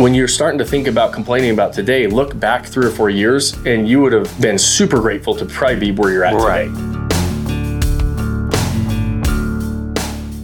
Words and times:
when 0.00 0.14
you're 0.14 0.28
starting 0.28 0.58
to 0.58 0.64
think 0.64 0.86
about 0.86 1.12
complaining 1.12 1.50
about 1.50 1.74
today, 1.74 2.06
look 2.06 2.38
back 2.40 2.64
three 2.64 2.86
or 2.86 2.90
four 2.90 3.10
years 3.10 3.52
and 3.66 3.86
you 3.86 4.00
would 4.00 4.12
have 4.14 4.40
been 4.40 4.58
super 4.58 4.98
grateful 4.98 5.34
to 5.36 5.44
probably 5.44 5.76
be 5.78 5.90
where 5.92 6.10
you're 6.10 6.24
at 6.24 6.34
Right. 6.34 6.68
today. 6.68 6.89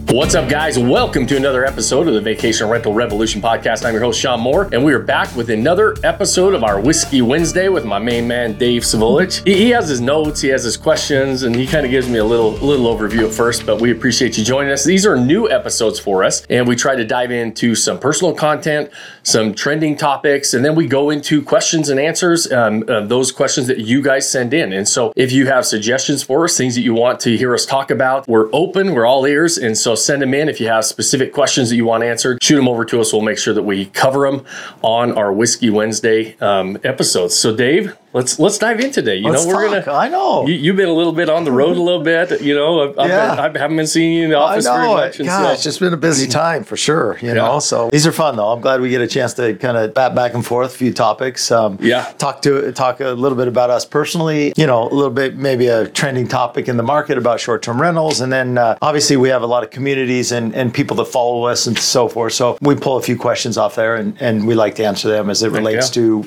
What's 0.09 0.35
up, 0.35 0.47
guys? 0.47 0.79
Welcome 0.79 1.27
to 1.27 1.35
another 1.35 1.65
episode 1.65 2.07
of 2.07 2.13
the 2.13 2.21
Vacation 2.21 2.69
Rental 2.69 2.93
Revolution 2.93 3.41
podcast. 3.41 3.85
I'm 3.85 3.93
your 3.93 4.01
host, 4.01 4.17
Shawn 4.17 4.39
Moore, 4.39 4.69
and 4.71 4.85
we 4.85 4.93
are 4.93 4.99
back 4.99 5.35
with 5.35 5.49
another 5.49 5.97
episode 6.01 6.53
of 6.53 6.63
our 6.63 6.79
Whiskey 6.79 7.21
Wednesday 7.21 7.67
with 7.67 7.83
my 7.83 7.99
main 7.99 8.25
man, 8.25 8.57
Dave 8.57 8.83
Sivulich. 8.83 9.45
He, 9.45 9.57
he 9.57 9.69
has 9.71 9.89
his 9.89 9.99
notes, 9.99 10.39
he 10.39 10.47
has 10.47 10.63
his 10.63 10.77
questions, 10.77 11.43
and 11.43 11.53
he 11.53 11.67
kind 11.67 11.85
of 11.85 11.91
gives 11.91 12.07
me 12.07 12.19
a 12.19 12.23
little 12.23 12.51
little 12.51 12.85
overview 12.85 13.27
at 13.27 13.33
first, 13.33 13.65
but 13.65 13.81
we 13.81 13.91
appreciate 13.91 14.37
you 14.37 14.45
joining 14.45 14.71
us. 14.71 14.85
These 14.85 15.05
are 15.05 15.17
new 15.17 15.51
episodes 15.51 15.99
for 15.99 16.23
us, 16.23 16.41
and 16.49 16.65
we 16.65 16.77
try 16.77 16.95
to 16.95 17.03
dive 17.03 17.31
into 17.31 17.75
some 17.75 17.99
personal 17.99 18.33
content, 18.33 18.89
some 19.23 19.53
trending 19.53 19.97
topics, 19.97 20.53
and 20.53 20.63
then 20.63 20.73
we 20.73 20.87
go 20.87 21.09
into 21.09 21.41
questions 21.41 21.89
and 21.89 21.99
answers, 21.99 22.49
um, 22.49 22.85
uh, 22.87 23.01
those 23.01 23.33
questions 23.33 23.67
that 23.67 23.79
you 23.79 24.01
guys 24.01 24.27
send 24.27 24.53
in. 24.53 24.71
And 24.71 24.87
so 24.87 25.11
if 25.17 25.33
you 25.33 25.47
have 25.47 25.65
suggestions 25.65 26.23
for 26.23 26.45
us, 26.45 26.55
things 26.55 26.75
that 26.75 26.81
you 26.81 26.93
want 26.93 27.19
to 27.19 27.35
hear 27.35 27.53
us 27.53 27.65
talk 27.65 27.91
about, 27.91 28.25
we're 28.25 28.49
open, 28.53 28.93
we're 28.93 29.05
all 29.05 29.25
ears, 29.25 29.57
and 29.57 29.77
so 29.77 29.96
send 29.97 30.21
them 30.21 30.33
in. 30.33 30.47
If 30.47 30.61
you 30.61 30.67
have 30.67 30.85
specific 30.85 31.33
questions 31.33 31.69
that 31.69 31.75
you 31.75 31.85
want 31.85 32.03
answered, 32.03 32.41
shoot 32.41 32.55
them 32.55 32.67
over 32.67 32.85
to 32.85 33.01
us. 33.01 33.11
We'll 33.11 33.21
make 33.21 33.37
sure 33.37 33.53
that 33.53 33.63
we 33.63 33.87
cover 33.87 34.29
them 34.29 34.45
on 34.81 35.11
our 35.17 35.33
Whiskey 35.33 35.69
Wednesday 35.69 36.37
um, 36.39 36.77
episodes. 36.83 37.35
So, 37.35 37.55
Dave, 37.55 37.97
let's 38.13 38.39
let's 38.39 38.57
dive 38.57 38.79
in 38.79 38.91
today. 38.91 39.15
You 39.17 39.29
Let's 39.29 39.45
know, 39.45 39.55
we're 39.55 39.69
talk. 39.69 39.85
gonna. 39.85 39.97
I 39.97 40.07
know. 40.09 40.47
You, 40.47 40.55
you've 40.55 40.75
been 40.75 40.89
a 40.89 40.93
little 40.93 41.11
bit 41.13 41.29
on 41.29 41.43
the 41.43 41.51
road 41.51 41.77
a 41.77 41.81
little 41.81 42.01
bit. 42.03 42.41
You 42.41 42.55
know, 42.55 42.89
I've, 42.89 42.99
I've 42.99 43.09
Yeah. 43.09 43.35
been, 43.35 43.55
I 43.57 43.59
haven't 43.59 43.77
been 43.77 43.87
seeing 43.87 44.13
you 44.13 44.23
in 44.25 44.29
the 44.31 44.37
office 44.37 44.65
very 44.65 44.87
much. 44.87 45.19
and 45.19 45.27
God, 45.27 45.45
so- 45.47 45.51
it's 45.53 45.63
just 45.63 45.79
been 45.79 45.93
a 45.93 45.97
busy 45.97 46.27
time 46.27 46.63
for 46.63 46.77
sure. 46.77 47.17
You 47.21 47.29
Yeah. 47.29 47.33
know, 47.35 47.59
so 47.59 47.89
these 47.91 48.07
are 48.07 48.11
fun 48.11 48.35
though. 48.37 48.47
I'm 48.51 48.61
glad 48.61 48.81
we 48.81 48.89
get 48.89 49.01
a 49.01 49.07
chance 49.07 49.33
to 49.35 49.53
kind 49.55 49.77
of 49.77 49.93
bat 49.93 50.15
back 50.15 50.33
and 50.33 50.45
forth 50.45 50.73
a 50.73 50.77
few 50.77 50.93
topics. 50.93 51.51
Um, 51.51 51.77
Yeah. 51.81 52.11
talk 52.17 52.41
to 52.43 52.71
talk 52.71 52.99
a 53.01 53.09
little 53.09 53.37
bit 53.37 53.47
about 53.47 53.69
us 53.69 53.85
personally. 53.85 54.53
You 54.55 54.67
know, 54.67 54.83
a 54.89 54.93
little 54.93 55.11
bit 55.11 55.37
maybe 55.37 55.67
a 55.67 55.87
trending 55.87 56.27
topic 56.27 56.67
in 56.67 56.77
the 56.77 56.83
market 56.83 57.17
about 57.17 57.39
short-term 57.39 57.81
rentals, 57.81 58.21
and 58.21 58.31
then 58.31 58.57
uh, 58.57 58.77
obviously 58.81 59.17
we 59.17 59.29
have 59.29 59.41
a 59.43 59.47
lot 59.47 59.63
of 59.63 59.69
communities 59.69 60.31
and, 60.31 60.55
and 60.55 60.73
people 60.73 60.95
that 60.97 61.05
follow 61.05 61.43
us 61.43 61.67
and 61.67 61.77
so 61.77 62.07
forth. 62.07 62.33
So 62.33 62.57
we 62.61 62.75
pull 62.75 62.97
a 62.97 63.01
few 63.01 63.17
questions 63.17 63.57
off 63.57 63.75
there, 63.75 63.95
and, 63.95 64.15
and 64.19 64.47
we 64.47 64.55
like 64.55 64.75
to 64.75 64.85
answer 64.85 65.07
them 65.09 65.29
as 65.29 65.43
it 65.43 65.51
relates 65.51 65.89
yeah. 65.95 66.01
to, 66.01 66.25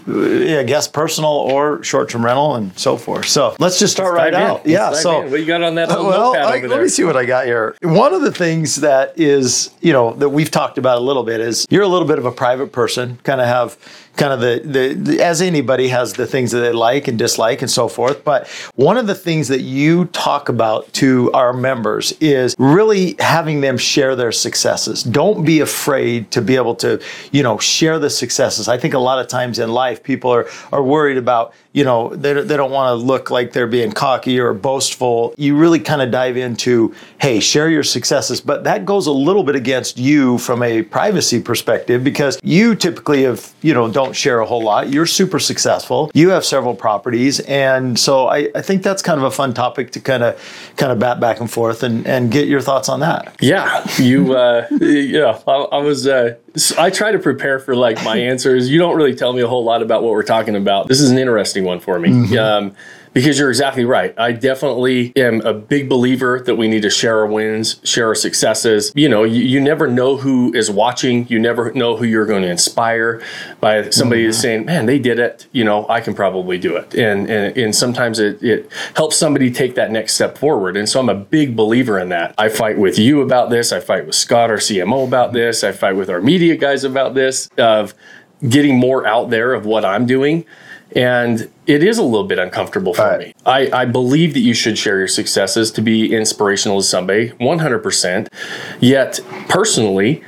uh, 0.56 0.60
I 0.60 0.62
guess, 0.64 0.86
personal 0.88 1.30
or 1.30 1.69
short-term 1.82 2.24
rental 2.24 2.56
and 2.56 2.76
so 2.78 2.96
forth. 2.96 3.26
So 3.28 3.54
let's 3.58 3.78
just 3.78 3.92
start 3.92 4.14
right 4.14 4.30
Dive 4.32 4.42
in. 4.42 4.48
out. 4.50 4.56
Let's 4.58 4.68
Yeah. 4.68 4.92
So 4.92 5.22
in. 5.22 5.30
what 5.30 5.40
you 5.40 5.46
got 5.46 5.62
on 5.62 5.74
that 5.76 5.88
little 5.88 6.06
well, 6.06 6.34
I- 6.36 6.58
let 6.60 6.68
there? 6.68 6.82
me 6.82 6.88
see 6.88 7.04
what 7.04 7.16
I 7.16 7.24
got 7.24 7.46
here. 7.46 7.74
One 7.82 8.12
of 8.14 8.22
the 8.22 8.32
things 8.32 8.76
that 8.76 9.12
is, 9.16 9.70
you 9.80 9.92
know, 9.92 10.12
that 10.14 10.28
we've 10.30 10.50
talked 10.50 10.78
about 10.78 10.98
a 10.98 11.00
little 11.00 11.22
bit 11.22 11.40
is 11.40 11.66
you're 11.70 11.82
a 11.82 11.88
little 11.88 12.06
bit 12.08 12.18
of 12.18 12.24
a 12.26 12.32
private 12.32 12.72
person, 12.72 13.18
kind 13.24 13.40
of 13.40 13.46
have 13.46 13.78
kind 14.16 14.32
of 14.32 14.40
the, 14.40 14.60
the, 14.64 14.94
the 14.94 15.22
as 15.22 15.40
anybody 15.40 15.88
has 15.88 16.12
the 16.14 16.26
things 16.26 16.50
that 16.50 16.60
they 16.60 16.72
like 16.72 17.08
and 17.08 17.18
dislike 17.18 17.62
and 17.62 17.70
so 17.70 17.88
forth. 17.88 18.24
But 18.24 18.48
one 18.74 18.96
of 18.96 19.06
the 19.06 19.14
things 19.14 19.48
that 19.48 19.60
you 19.60 20.06
talk 20.06 20.48
about 20.48 20.92
to 20.94 21.30
our 21.32 21.52
members 21.52 22.12
is 22.20 22.54
really 22.58 23.16
having 23.18 23.60
them 23.60 23.78
share 23.78 24.16
their 24.16 24.32
successes. 24.32 25.02
Don't 25.02 25.44
be 25.44 25.60
afraid 25.60 26.30
to 26.32 26.42
be 26.42 26.56
able 26.56 26.74
to, 26.76 27.00
you 27.32 27.42
know, 27.42 27.58
share 27.58 27.98
the 27.98 28.10
successes. 28.10 28.68
I 28.68 28.78
think 28.78 28.94
a 28.94 28.98
lot 28.98 29.18
of 29.18 29.28
times 29.28 29.58
in 29.58 29.72
life 29.72 30.02
people 30.02 30.30
are 30.30 30.48
are 30.72 30.82
worried 30.82 31.16
about, 31.16 31.54
you 31.72 31.84
know, 31.84 32.14
they, 32.14 32.32
they 32.32 32.56
don't 32.56 32.70
want 32.70 32.88
to 32.90 32.94
look 32.94 33.30
like 33.30 33.52
they're 33.52 33.66
being 33.66 33.92
cocky 33.92 34.38
or 34.38 34.52
boastful. 34.52 35.34
You 35.36 35.56
really 35.56 35.78
kind 35.78 36.02
of 36.02 36.10
dive 36.10 36.36
into, 36.36 36.94
hey, 37.20 37.40
share 37.40 37.70
your 37.70 37.82
successes. 37.82 38.40
But 38.40 38.64
that 38.64 38.84
goes 38.84 39.06
a 39.06 39.12
little 39.12 39.44
bit 39.44 39.56
against 39.56 39.98
you 39.98 40.38
from 40.38 40.62
a 40.62 40.82
privacy 40.82 41.40
perspective 41.40 42.02
because 42.02 42.38
you 42.42 42.74
typically 42.74 43.22
have, 43.22 43.52
you 43.62 43.74
know, 43.74 43.88
don't 44.04 44.14
share 44.14 44.40
a 44.40 44.46
whole 44.46 44.62
lot. 44.62 44.90
You're 44.90 45.06
super 45.06 45.38
successful. 45.38 46.10
You 46.14 46.30
have 46.30 46.44
several 46.44 46.74
properties. 46.74 47.40
And 47.40 47.98
so 47.98 48.28
I, 48.28 48.48
I 48.54 48.62
think 48.62 48.82
that's 48.82 49.02
kind 49.02 49.18
of 49.18 49.24
a 49.24 49.30
fun 49.30 49.54
topic 49.54 49.92
to 49.92 50.00
kind 50.00 50.22
of 50.22 50.72
kind 50.76 50.92
of 50.92 50.98
bat 50.98 51.20
back 51.20 51.40
and 51.40 51.50
forth 51.50 51.82
and, 51.82 52.06
and 52.06 52.30
get 52.30 52.48
your 52.48 52.60
thoughts 52.60 52.88
on 52.88 53.00
that. 53.00 53.36
Yeah, 53.40 53.86
you. 53.98 54.34
Uh, 54.34 54.66
yeah, 54.80 55.38
I, 55.46 55.52
I 55.52 55.78
was. 55.78 56.06
Uh, 56.06 56.36
I 56.78 56.90
try 56.90 57.12
to 57.12 57.18
prepare 57.18 57.58
for 57.58 57.76
like 57.76 58.02
my 58.04 58.16
answers. 58.16 58.68
You 58.70 58.78
don't 58.78 58.96
really 58.96 59.14
tell 59.14 59.32
me 59.32 59.42
a 59.42 59.48
whole 59.48 59.64
lot 59.64 59.82
about 59.82 60.02
what 60.02 60.12
we're 60.12 60.22
talking 60.22 60.56
about. 60.56 60.88
This 60.88 61.00
is 61.00 61.10
an 61.10 61.18
interesting 61.18 61.64
one 61.64 61.80
for 61.80 61.98
me. 61.98 62.36
Um, 62.36 62.74
because 63.12 63.38
you're 63.38 63.48
exactly 63.48 63.84
right. 63.84 64.14
I 64.18 64.32
definitely 64.32 65.12
am 65.16 65.40
a 65.40 65.52
big 65.52 65.88
believer 65.88 66.40
that 66.40 66.54
we 66.54 66.68
need 66.68 66.82
to 66.82 66.90
share 66.90 67.18
our 67.18 67.26
wins, 67.26 67.80
share 67.84 68.08
our 68.08 68.14
successes. 68.14 68.92
You 68.94 69.08
know, 69.08 69.24
you, 69.24 69.42
you 69.42 69.60
never 69.60 69.88
know 69.88 70.16
who 70.16 70.54
is 70.54 70.70
watching. 70.70 71.26
You 71.28 71.38
never 71.38 71.72
know 71.72 71.96
who 71.96 72.04
you're 72.04 72.26
going 72.26 72.42
to 72.42 72.50
inspire 72.50 73.22
by 73.60 73.90
somebody 73.90 74.26
that's 74.26 74.38
saying, 74.38 74.64
man, 74.64 74.86
they 74.86 74.98
did 74.98 75.18
it. 75.18 75.46
You 75.52 75.64
know, 75.64 75.88
I 75.88 76.00
can 76.00 76.14
probably 76.14 76.58
do 76.58 76.76
it. 76.76 76.94
And, 76.94 77.28
and, 77.28 77.56
and 77.56 77.74
sometimes 77.74 78.18
it, 78.18 78.42
it 78.42 78.70
helps 78.94 79.16
somebody 79.16 79.50
take 79.50 79.74
that 79.74 79.90
next 79.90 80.14
step 80.14 80.38
forward. 80.38 80.76
And 80.76 80.88
so 80.88 81.00
I'm 81.00 81.08
a 81.08 81.14
big 81.14 81.56
believer 81.56 81.98
in 81.98 82.10
that. 82.10 82.34
I 82.38 82.48
fight 82.48 82.78
with 82.78 82.98
you 82.98 83.22
about 83.22 83.50
this. 83.50 83.72
I 83.72 83.80
fight 83.80 84.06
with 84.06 84.14
Scott, 84.14 84.50
our 84.50 84.56
CMO, 84.56 85.06
about 85.06 85.32
this. 85.32 85.64
I 85.64 85.72
fight 85.72 85.96
with 85.96 86.10
our 86.10 86.20
media 86.20 86.56
guys 86.56 86.84
about 86.84 87.14
this, 87.14 87.48
of 87.58 87.94
getting 88.48 88.78
more 88.78 89.06
out 89.06 89.30
there 89.30 89.52
of 89.52 89.66
what 89.66 89.84
I'm 89.84 90.06
doing. 90.06 90.44
And 90.96 91.48
it 91.66 91.82
is 91.84 91.98
a 91.98 92.02
little 92.02 92.26
bit 92.26 92.38
uncomfortable 92.38 92.94
for 92.94 93.02
Right. 93.02 93.18
me. 93.28 93.34
I, 93.46 93.70
I 93.72 93.84
believe 93.84 94.34
that 94.34 94.40
you 94.40 94.54
should 94.54 94.76
share 94.76 94.98
your 94.98 95.08
successes 95.08 95.70
to 95.72 95.80
be 95.82 96.14
inspirational 96.14 96.78
to 96.80 96.84
somebody, 96.86 97.30
100%. 97.40 98.26
Yet, 98.80 99.20
personally, 99.48 100.22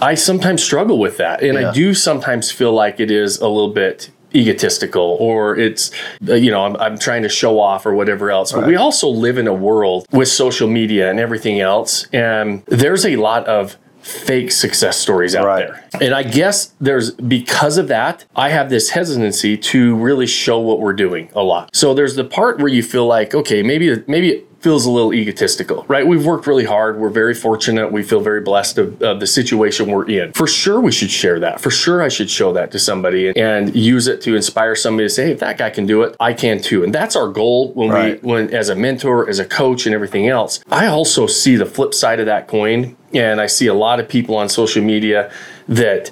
I 0.00 0.14
sometimes 0.14 0.62
struggle 0.62 0.98
with 0.98 1.16
that. 1.18 1.42
And 1.42 1.58
Yeah. 1.58 1.70
I 1.70 1.72
do 1.72 1.94
sometimes 1.94 2.50
feel 2.50 2.72
like 2.72 3.00
it 3.00 3.10
is 3.10 3.38
a 3.38 3.48
little 3.48 3.72
bit 3.72 4.10
egotistical 4.34 5.16
or 5.20 5.56
it's, 5.56 5.90
uh, 6.28 6.34
you 6.34 6.50
know, 6.50 6.64
I'm, 6.66 6.76
I'm 6.76 6.98
trying 6.98 7.22
to 7.22 7.28
show 7.28 7.58
off 7.58 7.86
or 7.86 7.94
whatever 7.94 8.30
else. 8.30 8.52
But 8.52 8.66
we 8.66 8.76
also 8.76 9.08
live 9.08 9.38
in 9.38 9.46
a 9.46 9.54
world 9.54 10.06
with 10.12 10.28
social 10.28 10.68
media 10.68 11.08
and 11.10 11.18
everything 11.18 11.60
else. 11.60 12.06
And 12.12 12.62
there's 12.66 13.06
a 13.06 13.16
lot 13.16 13.46
of 13.46 13.76
fake 14.06 14.52
success 14.52 14.96
stories 14.96 15.34
out 15.34 15.44
Right. 15.44 15.66
there. 15.66 15.84
And 16.00 16.14
I 16.14 16.22
guess 16.22 16.72
there's 16.80 17.10
because 17.12 17.76
of 17.76 17.88
that, 17.88 18.24
I 18.36 18.50
have 18.50 18.70
this 18.70 18.90
hesitancy 18.90 19.56
to 19.56 19.96
really 19.96 20.26
show 20.26 20.60
what 20.60 20.78
we're 20.80 20.92
doing 20.92 21.28
a 21.34 21.42
lot. 21.42 21.70
So 21.74 21.92
there's 21.92 22.14
the 22.14 22.24
part 22.24 22.58
where 22.58 22.68
you 22.68 22.82
feel 22.84 23.06
like, 23.06 23.34
okay, 23.34 23.62
maybe 23.64 24.02
maybe 24.06 24.44
feels 24.60 24.86
a 24.86 24.90
little 24.90 25.12
egotistical, 25.12 25.84
right? 25.86 26.06
We've 26.06 26.24
worked 26.24 26.46
really 26.46 26.64
hard. 26.64 26.98
We're 26.98 27.10
very 27.10 27.34
fortunate. 27.34 27.92
We 27.92 28.02
feel 28.02 28.20
very 28.20 28.40
blessed 28.40 28.78
of, 28.78 29.00
of 29.02 29.20
the 29.20 29.26
situation 29.26 29.88
we're 29.88 30.08
in. 30.08 30.32
For 30.32 30.46
sure, 30.46 30.80
we 30.80 30.90
should 30.90 31.10
share 31.10 31.38
that. 31.40 31.60
For 31.60 31.70
sure, 31.70 32.02
I 32.02 32.08
should 32.08 32.30
show 32.30 32.52
that 32.54 32.72
to 32.72 32.78
somebody 32.78 33.28
and, 33.28 33.36
and 33.36 33.76
use 33.76 34.08
it 34.08 34.20
to 34.22 34.34
inspire 34.34 34.74
somebody 34.74 35.06
to 35.06 35.10
say, 35.14 35.26
hey, 35.26 35.32
if 35.32 35.40
that 35.40 35.58
guy 35.58 35.70
can 35.70 35.86
do 35.86 36.02
it, 36.02 36.16
I 36.18 36.32
can 36.32 36.60
too. 36.60 36.82
And 36.84 36.94
that's 36.94 37.14
our 37.16 37.28
goal 37.28 37.72
when 37.74 37.90
Right. 37.90 38.22
we 38.22 38.28
when 38.32 38.52
as 38.54 38.68
a 38.68 38.74
mentor, 38.74 39.28
as 39.28 39.38
a 39.38 39.44
coach, 39.44 39.86
and 39.86 39.94
everything 39.94 40.26
else. 40.28 40.60
I 40.70 40.86
also 40.86 41.26
see 41.26 41.56
the 41.56 41.66
flip 41.66 41.94
side 41.94 42.18
of 42.18 42.26
that 42.26 42.48
coin, 42.48 42.96
and 43.14 43.40
I 43.40 43.46
see 43.46 43.66
a 43.68 43.74
lot 43.74 44.00
of 44.00 44.08
people 44.08 44.36
on 44.36 44.48
social 44.48 44.82
media 44.82 45.30
that 45.68 46.10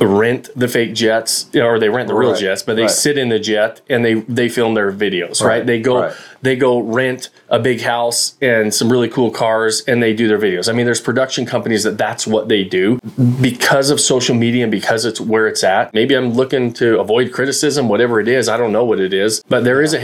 rent 0.00 0.48
the 0.56 0.66
fake 0.68 0.94
jets 0.94 1.54
or 1.54 1.78
they 1.78 1.90
rent 1.90 2.08
the 2.08 2.14
real 2.14 2.30
Right, 2.32 2.40
jets 2.40 2.62
but 2.62 2.76
they 2.76 2.82
right. 2.82 2.90
sit 2.90 3.18
in 3.18 3.28
the 3.28 3.38
jet 3.38 3.82
and 3.90 4.02
they 4.02 4.14
they 4.14 4.48
film 4.48 4.72
their 4.72 4.90
videos 4.90 5.42
right, 5.42 5.58
Right, 5.58 5.66
they 5.66 5.80
go. 5.80 6.14
They 6.46 6.56
go 6.56 6.80
rent 6.80 7.30
a 7.48 7.58
big 7.58 7.80
house 7.80 8.36
and 8.40 8.72
some 8.72 8.90
really 8.90 9.08
cool 9.08 9.30
cars 9.30 9.82
and 9.82 10.02
they 10.02 10.14
do 10.14 10.28
their 10.28 10.38
videos 10.38 10.68
i 10.68 10.72
mean 10.72 10.84
there's 10.84 11.00
production 11.00 11.46
companies 11.46 11.82
that 11.82 11.98
that's 11.98 12.26
what 12.26 12.48
they 12.48 12.64
do 12.64 12.98
because 13.40 13.90
of 13.90 14.00
social 14.00 14.34
media 14.34 14.62
and 14.64 14.70
because 14.70 15.04
it's 15.04 15.20
where 15.20 15.46
it's 15.46 15.64
at 15.64 15.92
maybe 15.94 16.14
i'm 16.14 16.32
looking 16.32 16.72
to 16.72 16.98
avoid 17.00 17.32
criticism 17.32 17.88
whatever 17.88 18.20
it 18.20 18.28
is 18.28 18.48
i 18.48 18.56
don't 18.56 18.72
know 18.72 18.84
what 18.84 19.00
it 19.00 19.12
is 19.12 19.42
but 19.48 19.64
there 19.64 19.82
is 19.82 19.94
a 19.94 20.00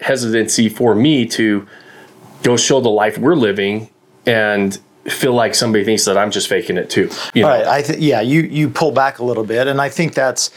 hesitancy 0.00 0.68
for 0.68 0.94
me 0.94 1.26
to 1.26 1.66
go 2.42 2.56
show 2.56 2.80
the 2.80 2.88
life 2.88 3.18
we're 3.18 3.34
living 3.34 3.88
and 4.26 4.78
feel 5.04 5.32
like 5.32 5.54
somebody 5.54 5.84
thinks 5.84 6.04
that 6.04 6.18
i'm 6.18 6.30
just 6.30 6.48
faking 6.48 6.76
it 6.76 6.90
too 6.90 7.08
you 7.38 7.42
know? 7.42 7.48
Right. 7.48 7.66
I 7.66 7.82
think 7.82 8.00
yeah, 8.00 8.20
you 8.20 8.42
you 8.42 8.68
pull 8.68 8.92
back 8.92 9.18
a 9.18 9.24
little 9.24 9.44
bit, 9.44 9.66
and 9.66 9.80
I 9.80 9.88
think 9.88 10.14
that's 10.14 10.50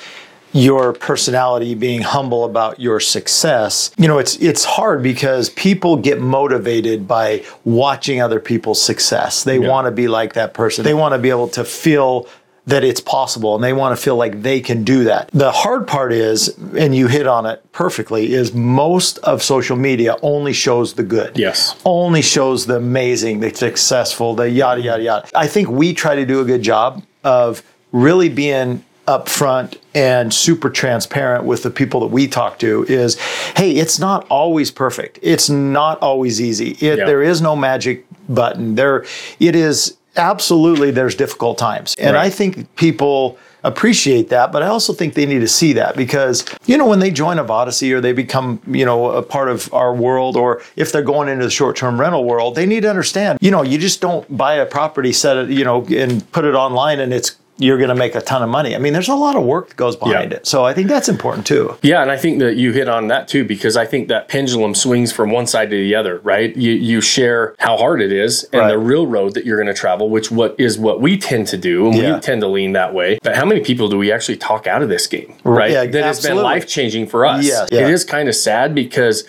your 0.53 0.93
personality 0.93 1.75
being 1.75 2.01
humble 2.01 2.43
about 2.45 2.79
your 2.79 2.99
success. 2.99 3.91
You 3.97 4.07
know, 4.07 4.17
it's 4.17 4.35
it's 4.37 4.63
hard 4.65 5.01
because 5.03 5.49
people 5.51 5.95
get 5.97 6.19
motivated 6.19 7.07
by 7.07 7.43
watching 7.63 8.21
other 8.21 8.39
people's 8.39 8.81
success. 8.81 9.43
They 9.43 9.57
Yeah. 9.59 9.69
want 9.69 9.85
to 9.87 9.91
be 9.91 10.07
like 10.07 10.33
that 10.33 10.53
person. 10.53 10.83
They 10.83 10.93
want 10.93 11.13
to 11.13 11.19
be 11.19 11.29
able 11.29 11.47
to 11.49 11.63
feel 11.63 12.27
that 12.67 12.83
it's 12.83 13.01
possible 13.01 13.55
and 13.55 13.63
they 13.63 13.73
want 13.73 13.95
to 13.97 14.01
feel 14.01 14.15
like 14.15 14.43
they 14.43 14.59
can 14.61 14.83
do 14.83 15.03
that. 15.05 15.29
The 15.33 15.51
hard 15.51 15.87
part 15.87 16.13
is, 16.13 16.55
and 16.77 16.93
you 16.95 17.07
hit 17.07 17.25
on 17.25 17.47
it 17.47 17.59
perfectly, 17.71 18.33
is 18.33 18.53
most 18.53 19.17
of 19.19 19.41
social 19.41 19.75
media 19.75 20.15
only 20.21 20.53
shows 20.53 20.93
the 20.93 21.01
good 21.03 21.31
yes 21.37 21.75
only 21.85 22.21
shows 22.21 22.67
the 22.67 22.75
amazing, 22.75 23.39
the 23.39 23.53
successful, 23.53 24.35
the 24.35 24.47
yada, 24.49 24.79
yada, 24.81 25.01
yada. 25.03 25.27
I 25.33 25.47
think 25.47 25.69
we 25.69 25.93
try 25.93 26.13
to 26.15 26.25
do 26.25 26.39
a 26.39 26.45
good 26.45 26.61
job 26.61 27.01
of 27.23 27.63
really 27.91 28.29
being 28.29 28.83
upfront 29.07 29.77
and 29.95 30.33
super 30.33 30.69
transparent 30.69 31.43
with 31.43 31.63
the 31.63 31.69
people 31.69 31.99
that 32.01 32.07
we 32.07 32.27
talk 32.27 32.59
to 32.59 32.83
is 32.87 33.19
hey 33.57 33.71
it's 33.71 33.99
not 33.99 34.25
always 34.29 34.69
perfect 34.71 35.17
it's 35.21 35.49
not 35.49 35.99
always 36.01 36.39
easy 36.39 36.71
it, 36.79 36.99
Yeah. 36.99 37.05
there 37.05 37.23
is 37.23 37.41
no 37.41 37.55
magic 37.55 38.05
button 38.29 38.75
there 38.75 39.05
it 39.39 39.55
is 39.55 39.97
absolutely 40.17 40.91
there's 40.91 41.15
difficult 41.15 41.57
times 41.57 41.95
and 41.97 42.15
Right. 42.15 42.25
i 42.25 42.29
think 42.29 42.73
people 42.75 43.37
appreciate 43.63 44.29
that, 44.29 44.51
but 44.51 44.63
I 44.63 44.67
also 44.69 44.91
think 44.91 45.13
they 45.13 45.27
need 45.27 45.41
to 45.41 45.47
see 45.47 45.73
that 45.73 45.95
because, 45.95 46.45
you 46.65 46.79
know, 46.79 46.87
when 46.87 46.97
they 46.97 47.11
join 47.11 47.37
a 47.37 47.45
Vodyssey 47.45 47.91
or 47.93 48.01
they 48.01 48.11
become, 48.11 48.59
you 48.65 48.85
know, 48.85 49.11
a 49.11 49.21
part 49.21 49.49
of 49.49 49.71
our 49.71 49.93
world, 49.93 50.35
or 50.35 50.63
if 50.75 50.91
they're 50.91 51.03
going 51.03 51.29
into 51.29 51.45
the 51.45 51.51
short 51.51 51.75
term 51.75 51.99
rental 52.01 52.25
world, 52.25 52.55
they 52.55 52.65
need 52.65 52.81
to 52.81 52.89
understand, 52.89 53.37
you 53.39 53.51
know, 53.51 53.61
you 53.61 53.77
just 53.77 54.01
don't 54.01 54.35
buy 54.35 54.55
a 54.55 54.65
property, 54.65 55.13
set 55.13 55.37
it, 55.37 55.49
you 55.49 55.63
know, 55.63 55.85
and 55.91 56.29
put 56.31 56.43
it 56.43 56.55
online 56.55 56.99
and 56.99 57.13
it's 57.13 57.35
you're 57.61 57.77
going 57.77 57.89
to 57.89 57.95
make 57.95 58.15
a 58.15 58.21
ton 58.21 58.41
of 58.41 58.49
money. 58.49 58.75
I 58.75 58.79
mean, 58.79 58.93
there's 58.93 59.07
a 59.07 59.15
lot 59.15 59.35
of 59.35 59.43
work 59.43 59.69
that 59.69 59.77
goes 59.77 59.95
behind 59.95 60.31
Yeah. 60.31 60.37
it. 60.37 60.47
So 60.47 60.65
I 60.65 60.73
think 60.73 60.87
that's 60.87 61.07
important 61.09 61.45
too. 61.45 61.75
Yeah, 61.81 62.01
and 62.01 62.09
I 62.11 62.17
think 62.17 62.39
that 62.39 62.55
you 62.55 62.71
hit 62.71 62.87
on 62.89 63.07
that 63.09 63.27
too 63.27 63.43
because 63.45 63.77
I 63.77 63.85
think 63.85 64.07
that 64.07 64.27
pendulum 64.27 64.73
swings 64.75 65.11
from 65.11 65.31
one 65.31 65.45
side 65.47 65.69
to 65.69 65.75
the 65.75 65.95
other, 65.95 66.19
right? 66.23 66.55
You 66.55 66.71
you 66.71 67.01
share 67.01 67.55
how 67.59 67.77
hard 67.77 68.01
it 68.01 68.11
is 68.11 68.43
and 68.51 68.61
Right. 68.61 68.69
the 68.71 68.77
real 68.79 69.05
road 69.07 69.33
that 69.35 69.45
you're 69.45 69.57
going 69.57 69.67
to 69.67 69.73
travel, 69.73 70.09
which 70.09 70.31
what 70.31 70.55
is 70.57 70.77
what 70.79 70.99
we 71.01 71.17
tend 71.17 71.47
to 71.47 71.57
do, 71.57 71.87
and 71.87 71.95
Yeah. 71.95 72.15
we 72.15 72.19
tend 72.21 72.41
to 72.41 72.47
lean 72.47 72.73
that 72.73 72.93
way. 72.93 73.19
But 73.23 73.35
how 73.35 73.45
many 73.45 73.61
people 73.61 73.87
do 73.87 73.97
we 73.97 74.11
actually 74.11 74.37
talk 74.37 74.65
out 74.67 74.81
of 74.81 74.89
this 74.89 75.05
game, 75.07 75.33
right? 75.43 75.71
Yeah, 75.71 75.85
that 75.85 76.03
has 76.03 76.21
been 76.25 76.37
life 76.37 76.67
changing 76.67 77.07
for 77.07 77.25
us. 77.25 77.45
Yes. 77.45 77.69
Yeah. 77.71 77.81
It 77.81 77.89
is 77.91 78.03
kind 78.03 78.27
of 78.27 78.35
sad 78.35 78.73
because 78.73 79.23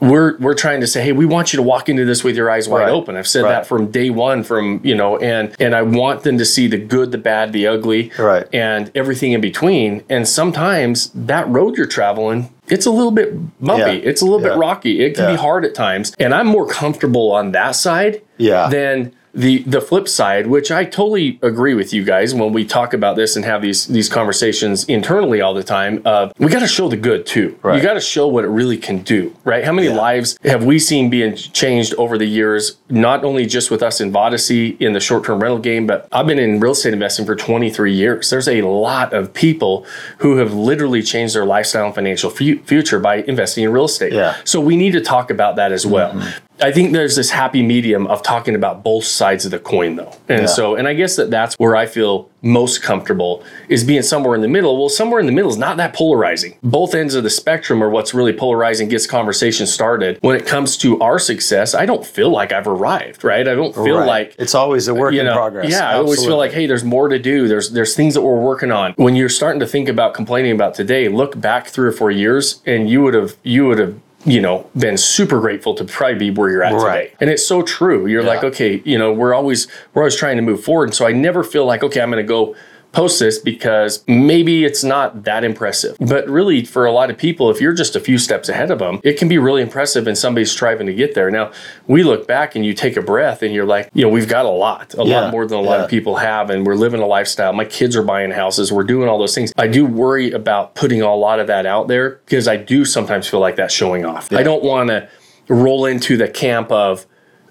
we're 0.00 0.36
we're 0.38 0.54
trying 0.54 0.80
to 0.80 0.86
say, 0.86 1.02
hey, 1.02 1.12
we 1.12 1.24
want 1.24 1.52
you 1.52 1.56
to 1.56 1.62
walk 1.62 1.88
into 1.88 2.04
this 2.04 2.22
with 2.22 2.36
your 2.36 2.50
eyes 2.50 2.68
wide 2.68 2.82
Right. 2.82 2.90
open. 2.90 3.16
I've 3.16 3.26
said 3.26 3.44
Right. 3.44 3.50
that 3.50 3.66
from 3.66 3.90
day 3.90 4.10
one, 4.10 4.42
from 4.42 4.80
you 4.84 4.94
know, 4.94 5.16
and 5.18 5.54
and 5.58 5.74
I 5.74 5.82
want 5.82 6.22
them 6.22 6.38
to 6.38 6.44
see 6.44 6.66
the 6.68 6.78
good, 6.78 7.12
the 7.12 7.18
bad, 7.18 7.52
the 7.52 7.66
ugly, 7.66 8.10
Right. 8.18 8.46
and 8.52 8.90
everything 8.94 9.32
in 9.32 9.40
between. 9.40 10.02
And 10.10 10.28
sometimes 10.28 11.10
that 11.14 11.48
road 11.48 11.76
you're 11.76 11.86
traveling, 11.86 12.50
it's 12.68 12.86
a 12.86 12.90
little 12.90 13.10
bit 13.10 13.32
bumpy. 13.60 13.80
Yeah. 13.82 14.10
It's 14.10 14.20
a 14.20 14.24
little 14.24 14.42
Yeah. 14.42 14.50
bit 14.50 14.58
rocky. 14.58 15.04
It 15.04 15.14
can 15.14 15.24
Yeah. 15.24 15.30
be 15.32 15.36
hard 15.36 15.64
at 15.64 15.74
times. 15.74 16.12
And 16.18 16.34
I'm 16.34 16.46
more 16.46 16.66
comfortable 16.66 17.32
on 17.32 17.52
that 17.52 17.74
side 17.74 18.20
Yeah. 18.36 18.68
than 18.68 19.12
the 19.36 19.58
the 19.64 19.80
flip 19.82 20.08
side, 20.08 20.46
which 20.46 20.70
I 20.70 20.84
totally 20.84 21.38
agree 21.42 21.74
with 21.74 21.92
you 21.92 22.02
guys 22.04 22.34
when 22.34 22.52
we 22.54 22.64
talk 22.64 22.94
about 22.94 23.16
this 23.16 23.36
and 23.36 23.44
have 23.44 23.60
these 23.62 23.86
these 23.86 24.08
conversations 24.08 24.84
internally 24.86 25.40
all 25.42 25.52
the 25.54 25.62
time. 25.62 26.00
Of 26.06 26.32
we 26.38 26.48
got 26.48 26.60
to 26.60 26.66
show 26.66 26.88
the 26.88 26.96
good 26.96 27.26
too. 27.26 27.56
Right. 27.62 27.76
You 27.76 27.82
got 27.82 27.94
to 27.94 28.00
show 28.00 28.26
what 28.26 28.44
it 28.44 28.48
really 28.48 28.78
can 28.78 29.02
do, 29.02 29.34
right? 29.44 29.62
How 29.64 29.72
many 29.72 29.88
Yeah. 29.88 29.96
lives 29.96 30.38
have 30.44 30.64
we 30.64 30.78
seen 30.78 31.10
being 31.10 31.34
changed 31.36 31.94
over 31.98 32.16
the 32.16 32.24
years? 32.26 32.78
Not 32.88 33.24
only 33.24 33.44
just 33.46 33.70
with 33.70 33.82
us 33.82 34.00
in 34.00 34.10
Vodyssey 34.10 34.80
in 34.80 34.94
the 34.94 35.00
short 35.00 35.24
term 35.24 35.40
rental 35.40 35.58
game, 35.58 35.86
but 35.86 36.08
I've 36.10 36.26
been 36.26 36.38
in 36.38 36.58
real 36.58 36.72
estate 36.72 36.94
investing 36.94 37.26
for 37.26 37.36
23 37.36 37.92
years. 37.94 38.30
There's 38.30 38.48
a 38.48 38.62
lot 38.62 39.12
of 39.12 39.34
people 39.34 39.84
who 40.18 40.38
have 40.38 40.54
literally 40.54 41.02
changed 41.02 41.34
their 41.34 41.44
lifestyle 41.44 41.84
and 41.86 41.94
financial 41.94 42.30
fu- 42.30 42.58
future 42.64 42.98
by 42.98 43.16
investing 43.28 43.64
in 43.64 43.70
real 43.72 43.84
estate. 43.84 44.14
Yeah. 44.14 44.34
So 44.44 44.60
we 44.60 44.76
need 44.76 44.92
to 44.92 45.00
talk 45.02 45.30
about 45.30 45.56
that 45.56 45.72
as 45.72 45.86
well. 45.86 46.12
Mm-hmm. 46.12 46.45
I 46.60 46.72
think 46.72 46.92
there's 46.92 47.16
this 47.16 47.30
happy 47.30 47.62
medium 47.62 48.06
of 48.06 48.22
talking 48.22 48.54
about 48.54 48.82
both 48.82 49.04
sides 49.04 49.44
of 49.44 49.50
the 49.50 49.58
coin, 49.58 49.96
though. 49.96 50.12
And 50.28 50.40
Yeah. 50.42 50.46
so, 50.46 50.74
and 50.74 50.88
I 50.88 50.94
guess 50.94 51.16
that 51.16 51.30
that's 51.30 51.54
where 51.58 51.76
I 51.76 51.84
feel 51.86 52.30
most 52.42 52.82
comfortable 52.82 53.42
is 53.68 53.84
being 53.84 54.02
somewhere 54.02 54.34
in 54.34 54.40
the 54.40 54.48
middle. 54.48 54.78
Well, 54.78 54.88
somewhere 54.88 55.20
in 55.20 55.26
the 55.26 55.32
middle 55.32 55.50
is 55.50 55.58
not 55.58 55.76
that 55.76 55.92
polarizing. 55.92 56.54
Both 56.62 56.94
ends 56.94 57.14
of 57.14 57.24
the 57.24 57.30
spectrum 57.30 57.82
are 57.82 57.90
what's 57.90 58.14
really 58.14 58.32
polarizing, 58.32 58.88
gets 58.88 59.06
conversation 59.06 59.66
started. 59.66 60.18
When 60.22 60.34
it 60.36 60.46
comes 60.46 60.76
to 60.78 60.98
our 61.00 61.18
success, 61.18 61.74
I 61.74 61.84
don't 61.84 62.06
feel 62.06 62.30
like 62.30 62.52
I've 62.52 62.66
arrived, 62.68 63.22
right? 63.24 63.46
I 63.46 63.54
don't 63.54 63.74
feel 63.74 63.98
Right. 63.98 64.06
like 64.06 64.34
it's 64.38 64.54
always 64.54 64.88
a 64.88 64.94
work 64.94 65.12
you 65.12 65.20
in 65.20 65.32
progress. 65.32 65.70
Yeah, 65.70 65.90
I 65.90 65.94
always 65.94 66.24
feel 66.24 66.36
like, 66.38 66.52
hey, 66.52 66.66
there's 66.66 66.84
more 66.84 67.08
to 67.08 67.18
do. 67.18 67.48
There's 67.48 67.70
there's 67.70 67.94
things 67.94 68.14
that 68.14 68.22
we're 68.22 68.40
working 68.40 68.70
on. 68.70 68.92
When 68.96 69.14
you're 69.16 69.28
starting 69.28 69.60
to 69.60 69.66
think 69.66 69.88
about 69.88 70.14
complaining 70.14 70.52
about 70.52 70.74
today, 70.74 71.08
look 71.08 71.38
back 71.38 71.66
three 71.66 71.88
or 71.88 71.92
four 71.92 72.10
years, 72.10 72.62
and 72.64 72.88
you 72.88 73.02
would 73.02 73.14
have 73.14 73.34
you 73.42 73.66
would 73.66 73.78
have 73.78 73.94
you 74.26 74.40
know 74.40 74.68
been 74.76 74.96
super 74.96 75.40
grateful 75.40 75.74
to 75.74 75.84
probably 75.84 76.18
be 76.18 76.30
where 76.30 76.50
you're 76.50 76.62
at 76.64 76.72
Right. 76.74 77.04
today. 77.04 77.16
And 77.20 77.30
it's 77.30 77.46
so 77.46 77.62
true. 77.62 78.06
You're 78.06 78.24
like, 78.24 78.42
okay, 78.44 78.82
you 78.84 78.98
know, 78.98 79.12
we're 79.12 79.32
always 79.32 79.68
we're 79.94 80.02
always 80.02 80.16
trying 80.16 80.36
to 80.36 80.42
move 80.42 80.62
forward. 80.62 80.84
And 80.88 80.94
so 80.94 81.06
I 81.06 81.12
never 81.12 81.42
feel 81.44 81.64
like, 81.64 81.82
okay, 81.84 82.00
I'm 82.00 82.10
going 82.10 82.22
to 82.22 82.28
go 82.28 82.54
post 82.92 83.18
this 83.18 83.38
because 83.38 84.02
maybe 84.08 84.64
it's 84.64 84.82
not 84.82 85.24
that 85.24 85.44
impressive. 85.44 85.96
But 86.00 86.28
really, 86.28 86.64
for 86.64 86.86
a 86.86 86.92
lot 86.92 87.10
of 87.10 87.18
people, 87.18 87.50
if 87.50 87.60
you're 87.60 87.74
just 87.74 87.94
a 87.94 88.00
few 88.00 88.16
steps 88.16 88.48
ahead 88.48 88.70
of 88.70 88.78
them, 88.78 89.00
it 89.04 89.18
can 89.18 89.28
be 89.28 89.36
really 89.38 89.60
impressive 89.60 90.06
and 90.06 90.16
somebody's 90.16 90.50
striving 90.50 90.86
to 90.86 90.94
get 90.94 91.14
there. 91.14 91.30
Now, 91.30 91.52
we 91.86 92.02
look 92.02 92.26
back 92.26 92.56
and 92.56 92.64
you 92.64 92.72
take 92.72 92.96
a 92.96 93.02
breath 93.02 93.42
and 93.42 93.52
you're 93.54 93.66
like, 93.66 93.90
you 93.92 94.02
know, 94.02 94.08
we've 94.08 94.28
got 94.28 94.46
a 94.46 94.50
lot, 94.50 94.94
a 94.94 95.04
Yeah, 95.04 95.20
lot 95.20 95.30
more 95.30 95.46
than 95.46 95.58
a 95.58 95.62
lot 95.62 95.78
yeah. 95.78 95.84
of 95.84 95.90
people 95.90 96.16
have, 96.16 96.48
and 96.48 96.64
we're 96.66 96.74
living 96.74 97.00
a 97.00 97.06
lifestyle. 97.06 97.52
My 97.52 97.66
kids 97.66 97.96
are 97.96 98.02
buying 98.02 98.30
houses, 98.30 98.72
we're 98.72 98.84
doing 98.84 99.08
all 99.08 99.18
those 99.18 99.34
things. 99.34 99.52
I 99.56 99.66
do 99.66 99.84
worry 99.84 100.30
about 100.30 100.74
putting 100.74 101.02
a 101.02 101.14
lot 101.14 101.38
of 101.38 101.46
that 101.48 101.66
out 101.66 101.88
there 101.88 102.20
because 102.24 102.48
I 102.48 102.56
do 102.56 102.84
sometimes 102.84 103.28
feel 103.28 103.40
like 103.40 103.56
that's 103.56 103.74
showing 103.74 104.04
off. 104.04 104.32
I 104.32 104.42
don't 104.42 104.62
want 104.64 104.88
to 104.88 105.08
roll 105.48 105.84
into 105.84 106.16
the 106.16 106.28
camp 106.28 106.72
of, 106.72 107.06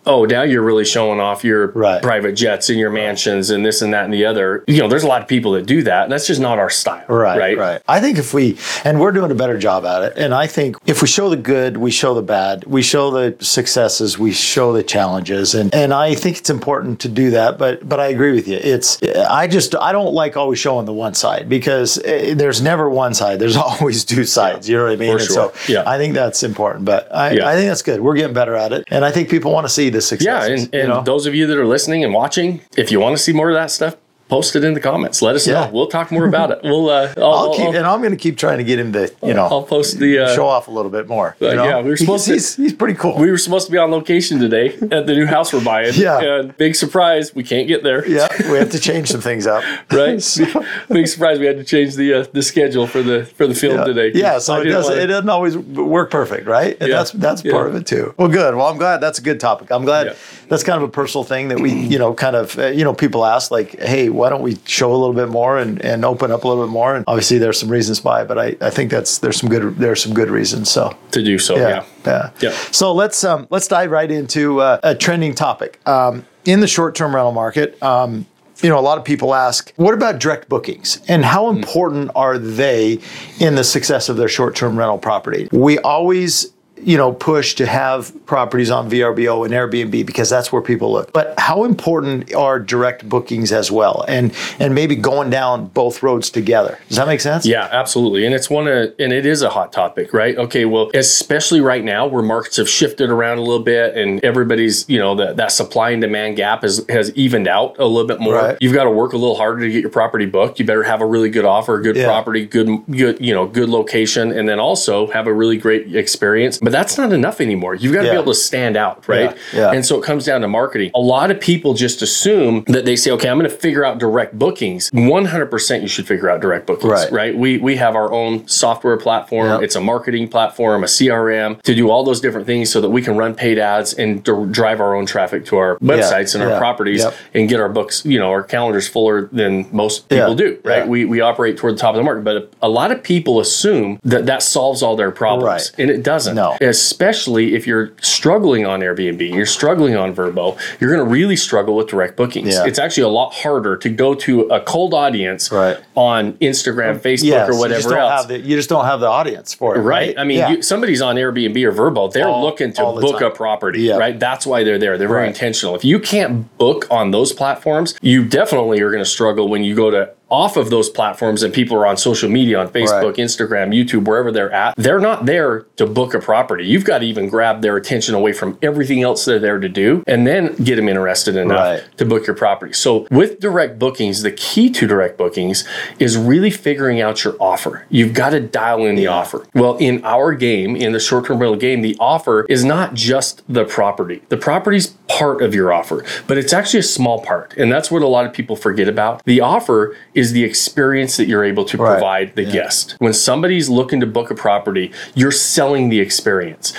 oh, 0.05 0.25
now 0.25 0.43
you're 0.43 0.61
really 0.61 0.85
showing 0.85 1.19
off 1.19 1.43
your 1.43 1.67
Right. 1.67 2.01
private 2.01 2.33
jets 2.33 2.69
and 2.69 2.77
your 2.79 2.89
mansions 2.89 3.49
and 3.49 3.65
this 3.65 3.81
and 3.81 3.93
that 3.93 4.05
and 4.05 4.13
the 4.13 4.25
other. 4.25 4.63
You 4.67 4.79
know, 4.79 4.87
there's 4.87 5.03
a 5.03 5.07
lot 5.07 5.21
of 5.21 5.27
people 5.27 5.53
that 5.53 5.65
do 5.65 5.83
that, 5.83 6.03
and 6.03 6.11
that's 6.11 6.27
just 6.27 6.41
not 6.41 6.59
our 6.59 6.69
style. 6.69 7.03
Right, 7.07 7.37
Right. 7.39 7.57
right, 7.57 7.81
I 7.87 7.99
think 7.99 8.17
if 8.17 8.33
we, 8.33 8.57
and 8.83 8.99
we're 8.99 9.11
doing 9.11 9.31
a 9.31 9.35
better 9.35 9.57
job 9.57 9.85
at 9.85 10.03
it, 10.03 10.13
and 10.17 10.33
I 10.33 10.47
think 10.47 10.77
if 10.85 11.01
we 11.01 11.07
show 11.07 11.29
the 11.29 11.37
good, 11.37 11.77
we 11.77 11.91
show 11.91 12.13
the 12.13 12.21
bad, 12.21 12.65
we 12.65 12.81
show 12.81 13.11
the 13.11 13.35
successes, 13.39 14.19
we 14.19 14.31
show 14.31 14.73
the 14.73 14.83
challenges, 14.83 15.55
and 15.55 15.73
and 15.73 15.93
I 15.93 16.13
think 16.15 16.37
it's 16.37 16.49
important 16.49 16.99
to 17.01 17.09
do 17.09 17.31
that. 17.31 17.57
But 17.57 17.87
but 17.87 17.99
I 17.99 18.07
agree 18.07 18.33
with 18.33 18.47
you. 18.47 18.57
It's 18.61 18.99
I 19.29 19.47
just 19.47 19.75
I 19.75 19.91
don't 19.91 20.13
like 20.13 20.37
always 20.37 20.59
showing 20.59 20.85
the 20.85 20.93
one 20.93 21.13
side 21.13 21.47
because 21.49 21.99
eh, 22.03 22.33
there's 22.33 22.61
never 22.61 22.89
one 22.89 23.13
side. 23.13 23.39
There's 23.39 23.57
always 23.69 24.05
two 24.05 24.25
sides. 24.25 24.67
You 24.69 24.77
know 24.77 24.83
what 24.83 24.91
I 24.93 24.95
mean? 24.97 25.17
Sure. 25.17 25.51
so 25.53 25.53
Yeah. 25.67 25.83
I 25.85 25.97
think 25.97 26.13
that's 26.13 26.43
important. 26.43 26.85
But 26.85 27.13
I, 27.13 27.31
Yeah. 27.31 27.47
I 27.47 27.55
think 27.55 27.69
that's 27.69 27.81
good. 27.81 28.01
We're 28.01 28.15
getting 28.15 28.33
better 28.33 28.55
at 28.55 28.71
it, 28.73 28.83
and 28.89 29.03
I 29.05 29.11
think 29.11 29.29
people 29.29 29.51
want 29.51 29.65
to 29.65 29.73
see 29.73 29.89
the 29.95 30.17
Yeah, 30.21 30.45
and, 30.45 30.63
and 30.63 30.73
you 30.73 30.87
know? 30.87 31.03
those 31.03 31.25
of 31.25 31.35
you 31.35 31.47
that 31.47 31.57
are 31.57 31.65
listening 31.65 32.03
and 32.03 32.13
watching, 32.13 32.61
if 32.77 32.91
you 32.91 32.99
want 32.99 33.17
to 33.17 33.21
see 33.21 33.33
more 33.33 33.49
of 33.49 33.55
that 33.55 33.71
stuff, 33.71 33.95
post 34.27 34.55
it 34.55 34.63
in 34.63 34.73
the 34.73 34.79
comments. 34.79 35.21
Let 35.21 35.35
us 35.35 35.45
Yeah. 35.47 35.65
know. 35.65 35.71
We'll 35.71 35.87
talk 35.87 36.11
more 36.11 36.25
about 36.25 36.51
it. 36.51 36.59
We'll. 36.63 36.89
Uh, 36.89 37.13
I'll, 37.17 37.23
I'll 37.23 37.53
keep, 37.55 37.65
I'll- 37.67 37.75
and 37.75 37.85
I'm 37.85 37.99
going 37.99 38.11
to 38.11 38.17
keep 38.17 38.37
trying 38.37 38.57
to 38.57 38.63
get 38.63 38.79
him 38.79 38.91
to 38.93 39.13
you 39.23 39.33
know 39.33 39.45
I'll 39.45 39.63
post 39.63 39.99
the. 39.99 40.19
Uh, 40.19 40.35
show 40.35 40.47
off 40.47 40.67
a 40.67 40.71
little 40.71 40.89
bit 40.91 41.07
more. 41.07 41.35
you 41.39 41.47
Uh, 41.49 41.53
know? 41.53 41.63
yeah, 41.65 41.81
we 41.81 41.89
were 41.89 41.97
supposed 41.97 42.25
he's, 42.27 42.55
to- 42.55 42.61
He's, 42.63 42.71
he's 42.71 42.77
pretty 42.77 42.95
cool. 42.95 43.17
we 43.17 43.29
were 43.29 43.37
supposed 43.37 43.65
to 43.67 43.71
be 43.71 43.77
on 43.77 43.91
location 43.91 44.39
today 44.39 44.73
at 44.91 45.05
the 45.05 45.13
new 45.13 45.25
house 45.27 45.53
we're 45.53 45.63
buying. 45.63 45.93
Yeah. 45.93 46.19
And 46.21 46.57
big 46.57 46.75
surprise, 46.75 47.33
we 47.35 47.43
can't 47.43 47.67
get 47.67 47.83
there. 47.83 48.07
yeah, 48.07 48.27
we 48.51 48.57
have 48.57 48.71
to 48.71 48.79
change 48.79 49.09
some 49.09 49.21
things 49.21 49.45
up. 49.47 49.63
Right. 49.91 50.21
So- 50.35 50.65
big 50.89 51.07
surprise, 51.07 51.37
we 51.39 51.45
had 51.45 51.57
to 51.57 51.63
change 51.63 51.95
the 51.95 52.13
uh, 52.13 52.25
the 52.33 52.41
schedule 52.41 52.87
for 52.87 53.01
the 53.03 53.25
for 53.37 53.45
the 53.47 53.53
film 53.55 53.77
yeah. 53.77 53.83
today. 53.85 54.11
Yeah, 54.13 54.39
so 54.39 54.59
it 54.61 54.65
doesn't 54.65 54.91
wanna- 54.91 55.03
it 55.03 55.07
doesn't 55.07 55.29
always 55.29 55.55
work 55.57 56.09
perfect, 56.11 56.47
right? 56.47 56.75
And 56.79 56.89
Yeah. 56.89 56.97
that's 56.97 57.11
that's 57.11 57.43
Yeah. 57.45 57.51
part 57.53 57.67
of 57.69 57.75
it 57.75 57.85
too. 57.85 58.13
Well, 58.17 58.27
good. 58.29 58.55
Well, 58.55 58.67
I'm 58.67 58.77
glad 58.77 58.97
that's 59.01 59.19
a 59.19 59.21
good 59.21 59.39
topic. 59.39 59.71
I'm 59.71 59.85
glad. 59.85 60.15
That's 60.49 60.63
kind 60.63 60.81
of 60.81 60.87
a 60.87 60.91
personal 60.91 61.23
thing 61.23 61.47
that 61.49 61.59
we, 61.59 61.71
you 61.73 61.97
know, 61.99 62.13
kind 62.13 62.35
of, 62.35 62.57
uh, 62.59 62.67
you 62.67 62.83
know, 62.83 62.93
people 62.93 63.25
ask 63.25 63.51
like, 63.51 63.79
hey, 63.79 64.09
why 64.09 64.29
don't 64.29 64.41
we 64.41 64.57
show 64.65 64.91
a 64.91 64.97
little 64.97 65.13
bit 65.13 65.29
more 65.29 65.57
and, 65.57 65.83
and 65.83 66.03
open 66.05 66.31
up 66.31 66.43
a 66.43 66.47
little 66.47 66.65
bit 66.65 66.71
more? 66.71 66.95
And 66.95 67.03
obviously, 67.07 67.37
there's 67.37 67.59
some 67.59 67.69
reasons 67.69 68.03
why, 68.03 68.23
but 68.23 68.37
I, 68.37 68.55
I 68.61 68.69
think 68.69 68.91
that's 68.91 69.17
there's 69.19 69.37
some 69.39 69.49
good 69.49 69.75
there's 69.77 70.01
some 70.03 70.13
good 70.13 70.29
reasons. 70.29 70.69
So 70.69 70.95
to 71.11 71.23
do 71.23 71.37
so. 71.39 71.55
yeah, 71.55 71.67
Yeah. 71.69 71.83
yeah. 72.05 72.31
Yeah. 72.41 72.51
So 72.71 72.93
let's 72.93 73.23
um, 73.23 73.47
let's 73.49 73.67
dive 73.67 73.91
right 73.91 74.09
into 74.11 74.61
uh, 74.61 74.79
a 74.83 74.95
trending 74.95 75.33
topic 75.35 75.79
um, 75.87 76.25
in 76.45 76.59
the 76.59 76.67
short-term 76.67 77.15
rental 77.15 77.31
market. 77.31 77.81
Um, 77.81 78.25
you 78.61 78.69
know, 78.69 78.79
a 78.79 78.81
lot 78.81 78.97
of 78.97 79.03
people 79.03 79.35
ask, 79.35 79.73
what 79.75 79.93
about 79.93 80.17
direct 80.19 80.47
bookings 80.47 81.01
and 81.09 81.25
how 81.25 81.51
Hmm. 81.51 81.57
important 81.57 82.11
are 82.15 82.37
they 82.37 82.99
in 83.39 83.55
the 83.55 83.63
success 83.65 84.07
of 84.07 84.15
their 84.15 84.29
short-term 84.29 84.77
rental 84.79 84.97
property? 84.97 85.49
We 85.51 85.77
always 85.79 86.53
you 86.77 86.97
know, 86.97 87.13
push 87.13 87.55
to 87.55 87.65
have 87.65 88.13
properties 88.25 88.69
on 88.69 88.89
VRBO 88.89 89.45
and 89.45 89.53
Airbnb 89.53 90.05
because 90.05 90.29
that's 90.29 90.51
where 90.51 90.61
people 90.61 90.91
look. 90.91 91.13
But 91.13 91.33
how 91.39 91.63
important 91.63 92.33
are 92.33 92.59
direct 92.59 93.07
bookings 93.07 93.51
as 93.51 93.71
well, 93.71 94.03
and 94.07 94.33
and 94.59 94.75
maybe 94.75 94.95
going 94.95 95.29
down 95.29 95.67
both 95.67 96.03
roads 96.03 96.29
together? 96.29 96.77
Does 96.87 96.97
that 96.97 97.07
make 97.07 97.21
sense? 97.21 97.45
Yeah, 97.45 97.69
absolutely. 97.71 98.25
And 98.25 98.35
it's 98.35 98.49
one 98.49 98.67
of 98.67 98.93
and 98.99 99.13
it 99.13 99.25
is 99.25 99.41
a 99.41 99.49
hot 99.49 99.71
topic, 99.71 100.13
right? 100.13 100.37
Okay, 100.37 100.65
well, 100.65 100.91
especially 100.93 101.61
right 101.61 101.83
now 101.83 102.05
where 102.07 102.21
markets 102.23 102.57
have 102.57 102.69
shifted 102.69 103.09
around 103.09 103.37
a 103.37 103.41
little 103.41 103.63
bit 103.63 103.95
and 103.95 104.23
everybody's, 104.23 104.87
you 104.89 104.99
know, 104.99 105.15
that 105.15 105.37
that 105.37 105.51
supply 105.51 105.91
and 105.91 106.01
demand 106.01 106.35
gap 106.35 106.61
has 106.63 106.85
has 106.89 107.11
evened 107.15 107.47
out 107.47 107.77
a 107.79 107.85
little 107.85 108.07
bit 108.07 108.19
more. 108.19 108.33
Right. 108.33 108.57
You've 108.59 108.73
got 108.73 108.83
to 108.83 108.91
work 108.91 109.13
a 109.13 109.17
little 109.17 109.35
harder 109.35 109.61
to 109.61 109.71
get 109.71 109.81
your 109.81 109.91
property 109.91 110.25
booked. 110.25 110.59
You 110.59 110.65
better 110.65 110.83
have 110.83 111.01
a 111.01 111.05
really 111.05 111.29
good 111.29 111.45
offer, 111.45 111.79
good 111.79 111.95
Yeah. 111.95 112.05
property, 112.05 112.45
good 112.45 112.69
good, 112.89 113.19
you 113.19 113.33
know, 113.33 113.47
good 113.47 113.69
location 113.69 114.31
and 114.31 114.47
then 114.49 114.59
also 114.59 115.07
have 115.07 115.27
a 115.27 115.33
really 115.33 115.57
great 115.57 115.95
experience. 115.95 116.59
But 116.65 116.71
that's 116.73 116.97
not 116.97 117.13
enough 117.13 117.39
anymore. 117.39 117.75
You've 117.75 117.93
got 117.93 118.01
to 118.01 118.07
Yeah. 118.07 118.13
be 118.15 118.19
able 118.19 118.33
to 118.33 118.39
stand 118.39 118.75
out, 118.75 119.07
right? 119.07 119.35
Yeah, 119.53 119.59
yeah. 119.59 119.71
And 119.71 119.85
so 119.85 119.97
it 119.99 120.03
comes 120.03 120.25
down 120.25 120.41
to 120.41 120.47
marketing. 120.47 120.91
A 120.95 120.99
lot 120.99 121.31
of 121.31 121.39
people 121.39 121.73
just 121.75 122.01
assume 122.01 122.63
that 122.67 122.83
they 122.85 122.95
say, 122.95 123.11
"Okay, 123.11 123.29
I'm 123.29 123.37
going 123.39 123.49
to 123.49 123.55
figure 123.55 123.85
out 123.85 123.99
direct 123.99 124.37
bookings." 124.37 124.89
100% 124.91 125.81
you 125.81 125.87
should 125.87 126.07
figure 126.07 126.29
out 126.29 126.41
direct 126.41 126.65
bookings, 126.65 126.91
Right. 126.91 127.11
right? 127.11 127.37
We 127.37 127.57
we 127.59 127.75
have 127.77 127.95
our 127.95 128.11
own 128.11 128.47
software 128.47 128.97
platform. 128.97 129.47
Yeah. 129.47 129.59
It's 129.61 129.75
a 129.75 129.81
marketing 129.81 130.27
platform, 130.27 130.83
a 130.83 130.87
CRM 130.87 131.61
to 131.63 131.75
do 131.75 131.89
all 131.89 132.03
those 132.03 132.19
different 132.19 132.47
things 132.47 132.71
so 132.71 132.81
that 132.81 132.89
we 132.89 133.01
can 133.01 133.15
run 133.15 133.33
paid 133.35 133.59
ads 133.59 133.93
and 133.93 134.23
d- 134.23 134.31
drive 134.51 134.81
our 134.81 134.95
own 134.95 135.05
traffic 135.05 135.45
to 135.45 135.57
our 135.57 135.77
websites 135.79 136.33
and 136.35 136.43
our 136.43 136.57
properties 136.57 137.03
yep. 137.03 137.13
and 137.33 137.47
get 137.47 137.59
our 137.59 137.69
books, 137.69 138.03
you 138.05 138.19
know, 138.19 138.29
our 138.31 138.43
calendars 138.43 138.87
fuller 138.87 139.29
than 139.31 139.65
most 139.71 140.09
people 140.09 140.35
do, 140.35 140.57
right? 140.63 140.87
We 140.87 141.05
we 141.05 141.21
operate 141.21 141.57
toward 141.57 141.75
the 141.75 141.79
top 141.79 141.91
of 141.95 141.97
the 141.97 142.03
market, 142.03 142.23
but 142.23 142.35
a, 142.37 142.45
a 142.63 142.69
lot 142.69 142.91
of 142.91 143.03
people 143.03 143.39
assume 143.39 143.99
that 144.03 144.25
that 144.25 144.41
solves 144.43 144.81
all 144.81 144.95
their 144.95 145.11
problems, 145.11 145.45
Right. 145.45 145.71
and 145.77 145.89
it 145.91 146.03
doesn't. 146.03 146.35
No. 146.35 146.54
Especially 146.61 147.55
if 147.55 147.65
you're 147.67 147.91
struggling 148.01 148.65
on 148.65 148.79
Airbnb, 148.81 149.33
you're 149.33 149.45
struggling 149.45 149.95
on 149.95 150.15
Vrbo, 150.15 150.57
you're 150.79 150.89
going 150.93 151.05
to 151.05 151.11
really 151.11 151.35
struggle 151.35 151.75
with 151.75 151.87
direct 151.87 152.15
bookings. 152.15 152.53
Yeah. 152.53 152.65
It's 152.65 152.79
actually 152.79 153.03
a 153.03 153.09
lot 153.09 153.33
harder 153.33 153.75
to 153.77 153.89
go 153.89 154.13
to 154.15 154.41
a 154.43 154.59
cold 154.61 154.93
audience 154.93 155.51
Right. 155.51 155.77
on 155.95 156.33
Instagram, 156.33 156.99
Facebook, 156.99 157.23
Yes, 157.23 157.49
or 157.49 157.53
you 157.53 157.57
just 157.57 157.59
whatever 157.59 157.89
don't 157.89 157.99
else. 157.99 158.21
have 158.21 158.27
the 158.29 158.39
you 158.39 158.55
just 158.55 158.69
don't 158.69 158.85
have 158.85 158.99
the 158.99 159.07
audience 159.07 159.53
for 159.53 159.75
it, 159.75 159.79
Right. 159.79 160.07
right? 160.09 160.19
I 160.19 160.23
mean, 160.23 160.37
Yeah. 160.37 160.49
you, 160.51 160.61
somebody's 160.61 161.01
on 161.01 161.15
Airbnb 161.15 161.63
or 161.63 161.71
Vrbo, 161.71 162.11
they're 162.11 162.27
All- 162.27 162.41
looking 162.43 162.71
to 162.73 162.81
book 162.83 163.19
time. 163.19 163.31
a 163.31 163.31
property, 163.31 163.81
Yeah. 163.81 163.97
right? 163.97 164.19
That's 164.19 164.45
why 164.45 164.63
they're 164.63 164.77
there. 164.77 164.97
They're 164.97 165.07
very 165.07 165.21
Right. 165.21 165.27
intentional. 165.27 165.75
If 165.75 165.83
you 165.85 165.99
can't 165.99 166.55
book 166.57 166.87
on 166.91 167.11
those 167.11 167.33
platforms, 167.33 167.95
you 168.01 168.23
definitely 168.23 168.81
are 168.81 168.89
going 168.91 169.03
to 169.03 169.09
struggle 169.09 169.47
when 169.47 169.63
you 169.63 169.75
go 169.75 169.89
to 169.91 170.09
off 170.29 170.57
of 170.57 170.69
those 170.69 170.89
platforms 170.89 171.43
and 171.43 171.53
people 171.53 171.77
are 171.77 171.85
on 171.85 171.97
social 171.97 172.29
media 172.29 172.59
on 172.59 172.67
Facebook, 172.69 173.03
Right. 173.03 173.15
Instagram, 173.15 173.69
YouTube, 173.73 174.07
wherever 174.07 174.31
they're 174.31 174.51
at. 174.51 174.73
They're 174.75 174.99
not 174.99 175.25
there 175.25 175.65
to 175.77 175.85
book 175.85 176.13
a 176.13 176.19
property. 176.19 176.65
You've 176.65 176.83
got 176.85 176.99
to 176.99 177.05
even 177.05 177.29
grab 177.29 177.61
their 177.61 177.77
attention 177.77 178.15
away 178.15 178.33
from 178.33 178.57
everything 178.61 179.03
else 179.03 179.23
they're 179.25 179.39
there 179.39 179.59
to 179.59 179.69
do 179.69 180.03
and 180.07 180.25
then 180.25 180.55
get 180.55 180.77
them 180.77 180.89
interested 180.89 181.35
enough 181.35 181.59
Right. 181.59 181.83
to 181.97 182.05
book 182.05 182.25
your 182.25 182.35
property. 182.35 182.73
So 182.73 183.05
with 183.11 183.39
direct 183.39 183.77
bookings, 183.77 184.23
the 184.23 184.31
key 184.31 184.69
to 184.71 184.87
direct 184.87 185.17
bookings 185.17 185.63
is 185.99 186.17
really 186.17 186.49
figuring 186.49 187.01
out 187.01 187.23
your 187.23 187.35
offer. 187.39 187.85
You've 187.89 188.13
got 188.13 188.31
to 188.31 188.39
dial 188.39 188.83
in 188.85 188.95
the 188.95 189.07
offer. 189.07 189.43
Well, 189.53 189.77
in 189.77 190.03
our 190.03 190.33
game, 190.33 190.75
in 190.75 190.91
the 190.91 190.99
short-term 190.99 191.39
rental 191.39 191.57
game, 191.59 191.81
the 191.81 191.95
offer 191.99 192.45
is 192.49 192.65
not 192.65 192.93
just 192.95 193.43
the 193.47 193.63
property. 193.65 194.23
The 194.29 194.37
property's 194.37 194.87
part 195.07 195.41
of 195.41 195.53
your 195.53 195.71
offer, 195.71 196.03
but 196.27 196.37
it's 196.37 196.51
actually 196.51 196.79
a 196.79 196.83
small 196.83 197.19
part. 197.21 197.53
And 197.57 197.71
that's 197.71 197.91
what 197.91 198.01
a 198.01 198.07
lot 198.07 198.25
of 198.25 198.33
people 198.33 198.55
forget 198.55 198.87
about. 198.89 199.23
The 199.25 199.39
offer 199.41 199.95
is 200.15 200.31
the 200.31 200.43
experience 200.43 201.17
that 201.17 201.27
you're 201.27 201.43
able 201.43 201.65
to 201.65 201.77
Right. 201.77 201.91
provide 201.91 202.35
the 202.35 202.45
guest. 202.45 202.95
When 202.99 203.13
somebody's 203.13 203.69
looking 203.69 203.99
to 203.99 204.05
book 204.07 204.31
a 204.31 204.35
property, 204.35 204.91
you're 205.13 205.31
selling 205.31 205.89
the 205.89 205.99
experience. 205.99 206.73